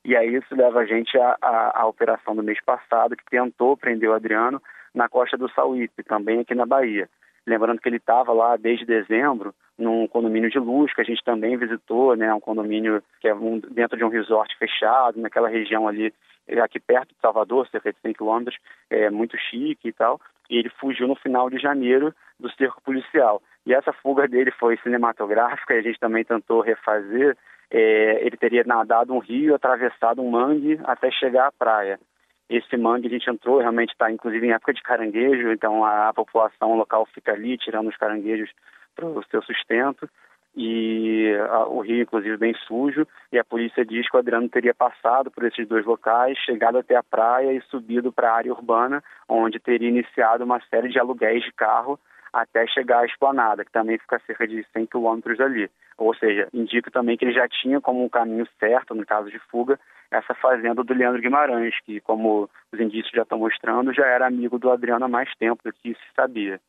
E 0.05 0.15
aí 0.15 0.36
isso 0.36 0.53
leva 0.55 0.81
a 0.81 0.86
gente 0.86 1.17
à, 1.17 1.86
operação 1.86 2.36
do 2.36 2.43
mês 2.43 2.60
passado, 2.63 3.15
que 3.15 3.24
tentou 3.29 3.77
prender 3.77 4.10
o 4.10 4.13
Adriano 4.13 4.62
na 4.93 5.07
costa 5.07 5.38
do 5.38 5.50
Sauípe, 5.51 6.03
também 6.03 6.41
aqui 6.41 6.53
na 6.53 6.65
Bahia. 6.65 7.10
Lembrando 7.48 7.79
que 7.79 7.89
ele 7.89 7.98
estava 7.98 8.31
lá 8.31 8.55
desde 8.57 8.86
dezembro, 8.86 9.53
num 9.77 10.07
condomínio 10.07 10.50
de 10.50 10.60
luz, 10.60 10.93
que 10.93 11.01
a 11.01 11.03
gente 11.03 11.24
também 11.24 11.57
visitou, 11.57 12.15
né? 12.15 12.33
Um 12.33 12.39
condomínio 12.39 13.01
que 13.19 13.27
é 13.27 13.33
um, 13.33 13.60
dentro 13.60 13.98
de 13.98 14.03
um 14.03 14.10
resort 14.10 14.55
fechado, 14.57 15.19
naquela 15.19 15.50
região 15.50 15.88
ali, 15.88 16.13
é, 16.48 16.60
aqui 16.60 16.79
perto 16.79 17.10
de 17.10 17.22
Salvador, 17.22 17.67
cerca 17.69 17.91
de 17.91 18.00
100 18.00 18.13
quilômetros, 18.13 18.57
é 18.89 19.10
muito 19.10 19.38
chique 19.38 19.89
e 19.89 19.93
tal. 19.93 20.19
E 20.50 20.57
ele 20.57 20.69
fugiu 20.69 21.07
no 21.07 21.15
final 21.15 21.50
de 21.50 21.57
janeiro 21.57 22.13
do 22.39 22.51
cerco 22.51 22.81
policial. 22.81 23.41
E 23.65 23.74
essa 23.74 23.93
fuga 23.93 24.27
dele 24.27 24.51
foi 24.51 24.77
cinematográfica, 24.77 25.74
e 25.74 25.79
a 25.79 25.81
gente 25.81 26.00
também 26.00 26.24
tentou 26.24 26.62
refazer. 26.62 27.38
É, 27.75 28.24
ele 28.24 28.38
teria 28.38 28.63
nadado 28.63 29.12
um 29.12 29.18
rio, 29.18 29.56
atravessado 29.56 30.22
um 30.22 30.30
mangue 30.30 30.80
até 30.84 31.10
chegar 31.10 31.48
à 31.48 31.51
praia. 31.51 32.00
Esse 32.48 32.77
mangue 32.77 33.08
a 33.08 33.10
gente 33.10 33.27
entrou, 33.27 33.58
realmente 33.58 33.94
está 33.94 34.12
inclusive 34.12 34.46
em 34.46 34.51
época 34.51 34.74
de 34.74 34.84
caranguejo, 34.84 35.51
então 35.51 35.84
a, 35.84 36.10
a 36.10 36.13
população 36.13 36.75
local 36.75 37.08
fica 37.08 37.32
ali 37.32 37.58
tirando 37.58 37.89
os 37.89 37.98
caranguejos 37.98 38.51
para 38.96 39.08
o 39.08 39.24
seu 39.24 39.42
sustento 39.42 40.08
e 40.56 41.36
a, 41.50 41.65
o 41.65 41.82
rio, 41.82 42.03
inclusive, 42.03 42.38
bem 42.38 42.53
sujo, 42.68 43.08
e 43.32 43.39
a 43.39 43.44
polícia 43.44 43.84
diz 43.84 44.08
que 44.08 44.15
o 44.15 44.20
Adriano 44.20 44.48
teria 44.48 44.74
passado 44.74 45.32
por 45.32 45.44
esses 45.44 45.68
dois 45.68 45.86
locais, 45.86 46.38
chegado 46.38 46.77
até 46.77 46.96
a 46.96 47.03
praia 47.03 47.51
e 47.53 47.62
subido 47.62 48.12
para 48.12 48.32
a 48.32 48.36
área 48.36 48.53
urbana, 48.53 49.03
onde 49.27 49.60
teria 49.60 49.89
iniciado 49.89 50.44
uma 50.44 50.62
série 50.70 50.89
de 50.89 51.00
aluguéis 51.00 51.44
de 51.44 51.51
carro 51.53 52.00
até 52.34 52.66
chegar 52.68 53.00
à 53.00 53.06
esplanada, 53.06 53.63
que 53.63 53.72
também 53.72 53.98
fica 54.00 54.16
a 54.16 54.20
cerca 54.22 54.48
de 54.48 54.66
100 54.74 54.88
quilômetros 54.88 55.40
ali. 55.40 55.70
Ou 55.98 56.16
seja, 56.16 56.48
indica 56.52 56.90
também 56.90 57.16
que 57.16 57.24
ele 57.24 57.34
já 57.34 57.48
tinha 57.48 57.80
como 57.80 58.04
um 58.04 58.10
caminho 58.10 58.48
certo, 58.60 58.96
no 58.96 59.06
caso 59.06 59.30
de 59.30 59.40
fuga, 59.52 59.80
essa 60.12 60.34
fazenda 60.34 60.84
do 60.84 60.94
Leandro 60.94 61.22
Guimarães, 61.22 61.75
que, 61.86 62.00
como 62.02 62.50
os 62.72 62.80
indícios 62.80 63.12
já 63.13 63.22
estão 63.22 63.38
mostrando, 63.40 63.94
já 63.94 64.06
era 64.06 64.28
amigo 64.28 64.58
do 64.58 64.72
Adriano 64.72 65.06
há 65.06 65.08
mais 65.08 65.30
tempo 65.36 65.62
do 65.63 65.72
que 65.72 65.94
se 65.94 66.16
sabia. 66.16 66.60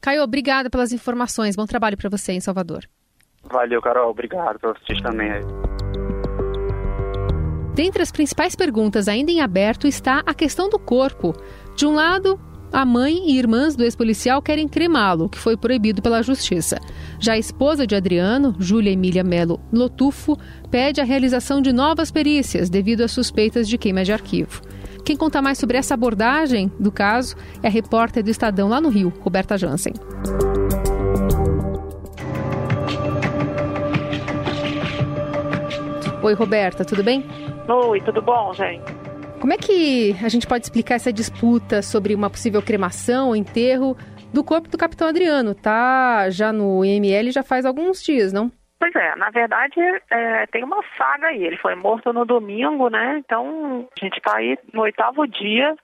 Caio, 0.00 0.22
obrigada 0.22 0.70
pelas 0.70 0.92
informações. 0.92 1.54
Bom 1.54 1.66
trabalho 1.66 1.96
para 1.96 2.08
você 2.08 2.32
em 2.32 2.40
Salvador. 2.40 2.84
Valeu, 3.44 3.82
Carol. 3.82 4.10
Obrigado 4.10 4.58
para 4.58 4.72
vocês 4.72 5.00
também. 5.02 5.30
Dentre 7.74 8.02
as 8.02 8.10
principais 8.10 8.54
perguntas 8.54 9.08
ainda 9.08 9.30
em 9.30 9.40
aberto 9.40 9.86
está 9.86 10.22
a 10.26 10.34
questão 10.34 10.68
do 10.68 10.78
corpo. 10.78 11.32
De 11.76 11.86
um 11.86 11.94
lado, 11.94 12.38
a 12.72 12.84
mãe 12.84 13.30
e 13.30 13.38
irmãs 13.38 13.74
do 13.74 13.82
ex-policial 13.82 14.40
querem 14.40 14.68
cremá-lo, 14.68 15.28
que 15.28 15.38
foi 15.38 15.56
proibido 15.56 16.00
pela 16.00 16.22
justiça. 16.22 16.78
Já 17.18 17.32
a 17.32 17.38
esposa 17.38 17.86
de 17.86 17.94
Adriano, 17.94 18.54
Júlia 18.58 18.92
Emília 18.92 19.24
Melo 19.24 19.60
Lotufo, 19.72 20.38
pede 20.70 21.00
a 21.00 21.04
realização 21.04 21.60
de 21.60 21.72
novas 21.72 22.10
perícias 22.10 22.70
devido 22.70 23.02
às 23.02 23.12
suspeitas 23.12 23.68
de 23.68 23.76
queima 23.76 24.04
de 24.04 24.12
arquivo. 24.12 24.62
Quem 25.04 25.16
conta 25.16 25.42
mais 25.42 25.58
sobre 25.58 25.76
essa 25.76 25.94
abordagem 25.94 26.70
do 26.78 26.92
caso 26.92 27.34
é 27.62 27.66
a 27.66 27.70
repórter 27.70 28.22
do 28.22 28.30
Estadão 28.30 28.68
lá 28.68 28.80
no 28.80 28.88
Rio, 28.88 29.12
Roberta 29.20 29.58
Jansen. 29.58 29.94
Oi, 36.22 36.34
Roberta, 36.34 36.84
tudo 36.84 37.02
bem? 37.02 37.24
Oi, 37.66 38.00
tudo 38.02 38.20
bom, 38.20 38.52
gente? 38.52 38.99
Como 39.40 39.54
é 39.54 39.56
que 39.56 40.12
a 40.22 40.28
gente 40.28 40.46
pode 40.46 40.64
explicar 40.64 40.96
essa 40.96 41.10
disputa 41.10 41.80
sobre 41.80 42.14
uma 42.14 42.28
possível 42.28 42.60
cremação 42.60 43.28
ou 43.28 43.36
enterro 43.36 43.96
do 44.34 44.44
corpo 44.44 44.68
do 44.68 44.76
capitão 44.76 45.08
Adriano? 45.08 45.54
Tá 45.54 46.28
já 46.28 46.52
no 46.52 46.84
IML 46.84 47.30
já 47.30 47.42
faz 47.42 47.64
alguns 47.64 48.02
dias, 48.02 48.34
não? 48.34 48.52
Pois 48.78 48.94
é, 48.94 49.16
na 49.16 49.30
verdade 49.30 49.80
é, 50.10 50.46
tem 50.48 50.62
uma 50.62 50.82
saga 50.96 51.28
aí. 51.28 51.42
Ele 51.42 51.56
foi 51.56 51.74
morto 51.74 52.12
no 52.12 52.26
domingo, 52.26 52.90
né? 52.90 53.16
Então 53.18 53.88
a 53.98 54.04
gente 54.04 54.18
está 54.18 54.36
aí 54.36 54.58
no 54.74 54.82
oitavo 54.82 55.26
dia 55.26 55.74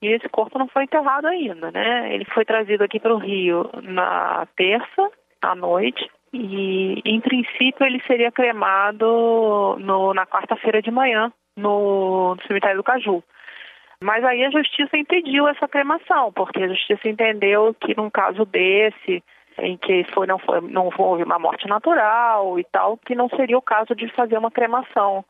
e 0.00 0.06
esse 0.06 0.28
corpo 0.28 0.56
não 0.56 0.68
foi 0.68 0.84
enterrado 0.84 1.26
ainda, 1.26 1.72
né? 1.72 2.14
Ele 2.14 2.24
foi 2.26 2.44
trazido 2.44 2.84
aqui 2.84 3.00
para 3.00 3.14
o 3.14 3.18
Rio 3.18 3.68
na 3.82 4.46
terça 4.56 5.10
à 5.42 5.56
noite 5.56 6.08
e, 6.32 7.02
em 7.04 7.20
princípio, 7.20 7.84
ele 7.84 8.00
seria 8.06 8.30
cremado 8.30 9.76
no, 9.80 10.14
na 10.14 10.24
quarta-feira 10.24 10.80
de 10.80 10.90
manhã 10.90 11.32
no, 11.56 12.34
no 12.34 12.42
cemitério 12.46 12.76
do 12.76 12.84
Caju. 12.84 13.22
Mas 14.02 14.24
aí 14.24 14.44
a 14.44 14.50
justiça 14.50 14.96
impediu 14.96 15.46
essa 15.46 15.68
cremação, 15.68 16.32
porque 16.32 16.62
a 16.62 16.68
justiça 16.68 17.08
entendeu 17.08 17.74
que 17.74 17.96
num 17.96 18.10
caso 18.10 18.44
desse, 18.44 19.22
em 19.58 19.76
que 19.76 20.04
foi, 20.12 20.26
não, 20.26 20.38
foi, 20.38 20.60
não 20.60 20.90
houve 20.98 21.22
uma 21.22 21.38
morte 21.38 21.68
natural 21.68 22.58
e 22.58 22.64
tal, 22.64 22.98
que 22.98 23.14
não 23.14 23.28
seria 23.28 23.56
o 23.56 23.62
caso 23.62 23.94
de 23.94 24.08
fazer 24.12 24.36
uma 24.36 24.50
cremação 24.50 25.24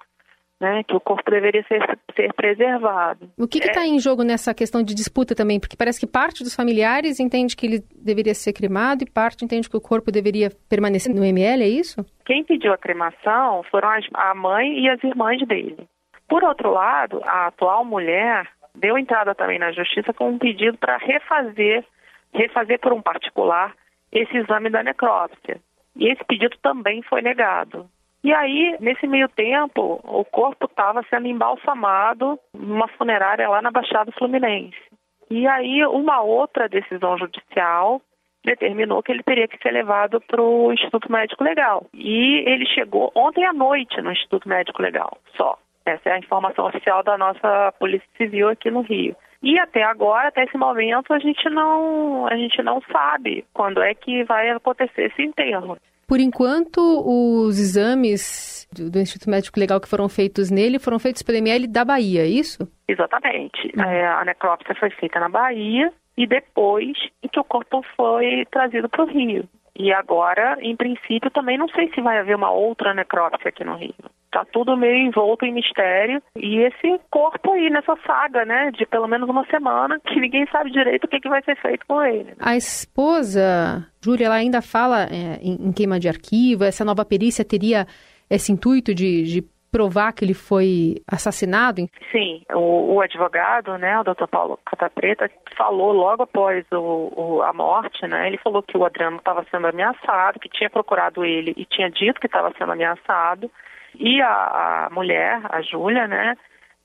né, 0.63 0.85
que 0.85 0.95
o 0.95 1.01
corpo 1.01 1.29
deveria 1.29 1.65
ser, 1.65 1.81
ser 2.15 2.33
preservado. 2.35 3.29
O 3.37 3.49
que 3.49 3.59
está 3.59 3.83
é... 3.83 3.89
em 3.89 3.99
jogo 3.99 4.23
nessa 4.23 4.55
questão 4.55 4.81
de 4.81 4.95
disputa 4.95 5.35
também? 5.35 5.59
Porque 5.59 5.77
parece 5.77 5.99
que 5.99 6.07
parte 6.07 6.45
dos 6.45 6.55
familiares 6.55 7.19
entende 7.19 7.57
que 7.57 7.67
ele 7.67 7.85
deveria 7.97 8.33
ser 8.33 8.53
cremado 8.53 9.03
e 9.03 9.11
parte 9.11 9.45
entende 9.45 9.69
que 9.69 9.77
o 9.77 9.81
corpo 9.81 10.13
deveria 10.13 10.51
permanecer 10.71 11.13
no 11.13 11.25
ML, 11.25 11.65
é 11.65 11.69
isso? 11.69 12.07
Quem 12.25 12.45
pediu 12.45 12.73
a 12.73 12.79
cremação 12.79 13.65
foram 13.73 13.89
as, 13.91 14.07
a 14.15 14.35
mãe 14.37 14.79
e 14.79 14.89
as 14.89 15.03
irmãs 15.03 15.45
dele. 15.49 15.89
Por 16.33 16.45
outro 16.45 16.71
lado, 16.71 17.21
a 17.27 17.49
atual 17.49 17.85
mulher 17.85 18.49
deu 18.75 18.97
entrada 18.97 19.35
também 19.35 19.59
na 19.59 19.71
justiça 19.71 20.15
com 20.15 20.31
um 20.31 20.39
pedido 20.39 20.79
para 20.79 20.97
refazer, 20.97 21.85
refazer 22.33 22.81
por 22.81 22.91
um 22.91 23.03
particular 23.03 23.75
esse 24.11 24.39
exame 24.39 24.71
da 24.71 24.83
necrópsia. 24.83 25.61
E 25.95 26.11
esse 26.11 26.25
pedido 26.25 26.57
também 26.63 27.03
foi 27.03 27.21
negado. 27.21 27.87
E 28.25 28.33
aí, 28.33 28.79
nesse 28.81 29.07
meio 29.07 29.29
tempo, 29.29 30.01
o 30.03 30.25
corpo 30.25 30.65
estava 30.65 31.05
sendo 31.11 31.27
embalsamado 31.27 32.39
numa 32.55 32.89
funerária 32.89 33.47
lá 33.47 33.61
na 33.61 33.71
Baixada 33.71 34.11
Fluminense. 34.13 34.81
E 35.29 35.47
aí, 35.47 35.85
uma 35.85 36.23
outra 36.23 36.67
decisão 36.67 37.19
judicial 37.19 38.01
determinou 38.43 39.03
que 39.03 39.13
ele 39.13 39.23
teria 39.23 39.47
que 39.47 39.63
ser 39.63 39.71
levado 39.71 40.19
para 40.19 40.41
o 40.41 40.73
Instituto 40.73 41.13
Médico 41.13 41.45
Legal. 41.45 41.85
E 41.93 42.43
ele 42.49 42.65
chegou 42.65 43.13
ontem 43.15 43.45
à 43.45 43.53
noite 43.53 44.01
no 44.01 44.11
Instituto 44.11 44.49
Médico 44.49 44.81
Legal, 44.81 45.19
só. 45.37 45.59
Essa 45.85 46.11
é 46.11 46.13
a 46.13 46.19
informação 46.19 46.67
oficial 46.67 47.03
da 47.03 47.19
nossa 47.19 47.73
Polícia 47.79 48.09
Civil 48.17 48.49
aqui 48.49 48.71
no 48.71 48.83
Rio. 48.83 49.17
E 49.43 49.59
até 49.59 49.83
agora, 49.83 50.29
até 50.29 50.45
esse 50.45 50.57
momento, 50.57 51.13
a 51.13 51.19
gente 51.19 51.49
não, 51.51 52.27
a 52.29 52.37
gente 52.37 52.63
não 52.63 52.81
sabe 52.93 53.45
quando 53.53 53.83
é 53.83 53.93
que 53.93 54.23
vai 54.25 54.51
acontecer 54.51 55.07
esse 55.07 55.23
enterro. 55.23 55.77
Por 56.07 56.21
enquanto, 56.21 56.79
os 56.79 57.59
exames 57.59 58.69
do, 58.73 58.99
Instituto 58.99 59.31
Médico 59.31 59.59
Legal 59.59 59.81
que 59.81 59.89
foram 59.89 60.09
feitos 60.09 60.51
nele 60.51 60.79
foram 60.79 60.99
feitos 60.99 61.23
pelo 61.23 61.39
ML 61.39 61.67
da 61.67 61.85
Bahia, 61.85 62.23
é 62.23 62.29
isso? 62.29 62.69
Exatamente. 62.87 63.73
Uhum. 63.77 63.83
É, 63.83 64.07
a 64.07 64.25
necrópsia 64.25 64.75
foi 64.75 64.91
feita 64.91 65.19
na 65.19 65.29
Bahia 65.29 65.93
e 66.17 66.27
depois 66.27 66.93
que 67.33 67.41
o 67.41 67.45
corpo 67.45 67.83
foi 67.97 68.47
trazido 68.51 68.89
para 68.89 69.05
o 69.05 69.07
Rio. 69.07 69.49
E 69.79 69.93
agora, 69.93 70.59
em 70.61 70.77
princípio, 70.77 71.31
também 71.31 71.57
não 71.57 71.69
sei 71.69 71.91
se 71.93 72.01
vai 72.01 72.19
haver 72.19 72.37
uma 72.37 72.51
outra 72.51 72.93
necrópsia 72.93 73.49
aqui 73.49 73.65
no 73.65 73.77
Rio. 73.77 73.95
Tá 74.31 74.47
tudo 74.51 74.77
meio 74.77 74.97
envolto 74.97 75.45
em 75.45 75.53
mistério. 75.53 76.23
E 76.37 76.59
esse 76.59 77.01
corpo 77.11 77.53
aí 77.53 77.71
nessa 77.71 77.95
saga, 78.07 78.45
né, 78.45 78.71
de 78.71 78.87
pelo 78.87 79.07
menos 79.07 79.29
uma 79.29 79.45
semana, 79.47 79.99
que 80.01 80.21
ninguém 80.21 80.47
sabe 80.51 80.71
direito 80.71 81.05
o 81.05 81.09
que, 81.09 81.21
que 81.21 81.29
vai 81.29 81.43
ser 81.43 81.57
feito 81.57 81.87
com 81.87 82.03
ele. 82.03 82.25
Né? 82.25 82.37
A 82.41 82.57
esposa, 82.57 83.87
Júlia, 84.03 84.27
ela 84.27 84.37
ainda 84.37 84.61
fala 84.63 85.05
é, 85.05 85.39
em, 85.43 85.69
em, 85.69 85.73
queima 85.73 85.99
de 85.99 86.09
arquivo, 86.09 86.65
essa 86.65 86.85
nova 86.85 87.05
perícia 87.05 87.45
teria 87.45 87.87
esse 88.31 88.53
intuito 88.53 88.95
de, 88.95 89.23
de 89.25 89.45
provar 89.73 90.13
que 90.13 90.25
ele 90.25 90.35
foi 90.35 90.97
assassinado? 91.11 91.89
Sim, 92.13 92.43
o, 92.53 92.95
o 92.95 93.01
advogado, 93.01 93.77
né, 93.79 93.99
o 93.99 94.05
doutor 94.05 94.29
Paulo 94.29 94.59
Catapreta, 94.67 95.31
falou 95.57 95.93
logo 95.93 96.25
após 96.25 96.65
o, 96.71 97.13
o, 97.17 97.43
a 97.43 97.53
morte, 97.55 98.07
né, 98.07 98.27
ele 98.29 98.37
falou 98.37 98.63
que 98.63 98.77
o 98.77 98.85
Adriano 98.85 99.17
estava 99.17 99.45
sendo 99.51 99.67
ameaçado, 99.67 100.39
que 100.39 100.51
tinha 100.51 100.69
procurado 100.69 101.25
ele 101.25 101.55
e 101.57 101.65
tinha 101.65 101.91
dito 101.91 102.21
que 102.21 102.27
estava 102.27 102.53
sendo 102.59 102.73
ameaçado, 102.73 103.51
e 103.99 104.21
a, 104.21 104.87
a 104.87 104.91
mulher, 104.93 105.41
a 105.51 105.63
Júlia, 105.63 106.07
né, 106.07 106.37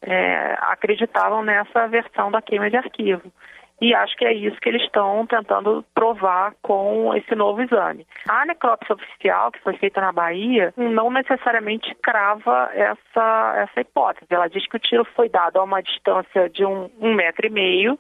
é, 0.02 0.58
acreditavam 0.62 1.43
nessa 1.43 1.88
versão 1.88 2.32
da 2.32 2.41
queima 2.41 2.69
de 2.69 2.78
arquivo. 2.78 3.32
E 3.80 3.94
acho 3.94 4.16
que 4.18 4.26
é 4.26 4.34
isso 4.34 4.60
que 4.60 4.70
eles 4.70 4.82
estão 4.82 5.26
tentando 5.28 5.86
provar 5.94 6.54
com 6.63 7.13
esse 7.16 7.36
novo 7.36 7.62
exame. 7.62 8.08
A 8.28 8.46
necrópsia 8.46 8.96
oficial, 8.96 9.52
que 9.52 9.62
foi 9.62 9.78
feita 9.78 10.02
na 10.02 10.12
Bahia, 10.12 10.74
não 10.76 11.12
necessariamente 11.12 11.94
crava 12.02 12.72
essa, 12.74 13.54
essa 13.58 13.82
hipótese. 13.82 14.26
Ela 14.30 14.48
diz 14.48 14.68
que 14.68 14.78
o 14.78 14.80
tiro 14.80 15.06
foi 15.16 15.30
dado 15.30 15.58
a 15.58 15.63
uma 15.63 15.82
distância 15.82 16.50
de 16.50 16.66
um, 16.66 16.90
um 17.00 17.13
metro 17.13 17.46
e 17.46 17.52
meio, 17.52 18.00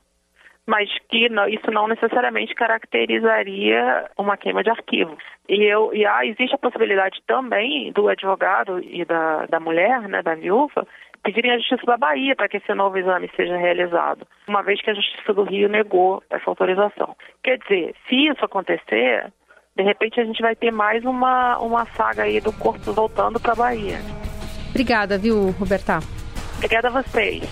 mas 0.65 0.89
que 1.09 1.29
não, 1.29 1.47
isso 1.47 1.71
não 1.71 1.87
necessariamente 1.87 2.53
caracterizaria 2.53 4.09
uma 4.17 4.35
queima 4.35 4.63
de 4.63 4.69
arquivos. 4.69 5.23
E, 5.47 5.63
eu, 5.63 5.93
e 5.93 6.05
há, 6.05 6.25
existe 6.25 6.55
a 6.55 6.57
possibilidade 6.57 7.21
também 7.25 7.91
do 7.93 8.09
advogado 8.09 8.79
e 8.83 9.05
da, 9.05 9.45
da 9.45 9.59
mulher, 9.61 10.01
né, 10.09 10.21
da 10.21 10.35
viúva, 10.35 10.85
pedirem 11.27 11.51
à 11.51 11.57
Justiça 11.57 11.85
da 11.85 11.97
Bahia 11.97 12.33
para 12.37 12.47
que 12.47 12.55
esse 12.55 12.73
novo 12.73 12.97
exame 12.97 13.29
seja 13.35 13.57
realizado, 13.57 14.25
uma 14.47 14.63
vez 14.63 14.81
que 14.81 14.89
a 14.89 14.93
Justiça 14.93 15.33
do 15.33 15.43
Rio 15.43 15.67
negou 15.67 16.23
essa 16.29 16.49
autorização. 16.49 17.17
Quer 17.43 17.57
dizer, 17.57 17.93
se 18.07 18.15
isso 18.15 18.45
acontecer, 18.45 19.29
de 19.75 19.83
repente 19.83 20.21
a 20.21 20.23
gente 20.23 20.41
vai 20.41 20.55
ter 20.55 20.71
mais 20.71 21.03
uma, 21.03 21.57
uma 21.59 21.85
saga 21.87 22.23
aí 22.23 22.39
do 22.39 22.53
corpo 22.53 22.93
voltando 22.93 23.41
para 23.41 23.51
a 23.51 23.55
Bahia. 23.55 23.97
Obrigada, 24.69 25.17
viu, 25.17 25.51
Roberta? 25.59 25.99
Obrigada 26.55 26.87
a 26.87 27.01
vocês. 27.01 27.43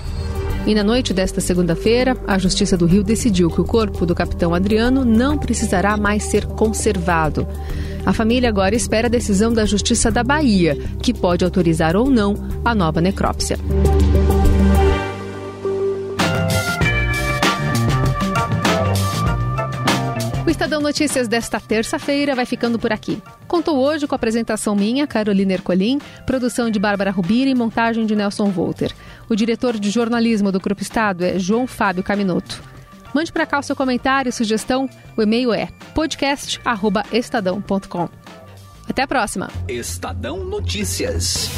E 0.66 0.74
na 0.74 0.84
noite 0.84 1.14
desta 1.14 1.42
segunda-feira, 1.42 2.14
a 2.26 2.38
Justiça 2.38 2.78
do 2.78 2.86
Rio 2.86 3.04
decidiu 3.04 3.50
que 3.50 3.60
o 3.60 3.66
corpo 3.66 4.06
do 4.06 4.16
capitão 4.16 4.54
Adriano 4.54 5.04
não 5.04 5.38
precisará 5.38 5.98
mais 5.98 6.24
ser 6.24 6.46
conservado. 6.48 7.46
A 8.06 8.14
família 8.14 8.50
agora 8.50 8.76
espera 8.76 9.08
a 9.08 9.10
decisão 9.10 9.52
da 9.52 9.66
Justiça 9.66 10.12
da 10.12 10.24
Bahia, 10.24 10.78
que 11.02 11.12
pode 11.12 11.44
autorizar 11.44 11.96
ou 11.96 12.08
não 12.08 12.36
a 12.64 12.76
nova 12.76 13.02
necrópsia. 13.02 13.58
O 20.46 20.50
Estadão 20.50 20.80
Notícias 20.80 21.28
desta 21.28 21.60
terça-feira 21.60 22.36
vai 22.36 22.46
ficando 22.46 22.78
por 22.78 22.94
aqui. 22.94 23.20
Contou 23.48 23.80
hoje 23.80 24.06
com 24.06 24.14
a 24.14 24.18
apresentação 24.18 24.76
minha, 24.76 25.08
Carolina 25.08 25.54
Ercolim, 25.54 26.00
produção 26.28 26.70
de 26.70 26.78
Bárbara 26.78 27.10
Rubira 27.10 27.50
e 27.50 27.56
montagem 27.56 28.06
de 28.06 28.16
Nelson 28.16 28.52
Volter. 28.52 28.94
O 29.28 29.36
diretor 29.36 29.80
de 29.80 29.90
jornalismo 29.90 30.52
do 30.52 30.60
Grupo 30.60 30.84
Estado 30.84 31.26
é 31.26 31.40
João 31.40 31.66
Fábio 31.66 32.04
Caminoto. 32.04 32.75
Mande 33.16 33.32
para 33.32 33.46
cá 33.46 33.60
o 33.60 33.64
seu 33.64 33.78
comentário 33.78 34.34
sugestão. 34.34 34.90
O 35.16 35.22
e-mail 35.22 35.54
é 35.54 35.70
podcast@estadão.com. 35.94 38.10
Até 38.90 39.04
a 39.04 39.08
próxima. 39.08 39.50
Estadão 39.70 40.44
Notícias. 40.44 41.50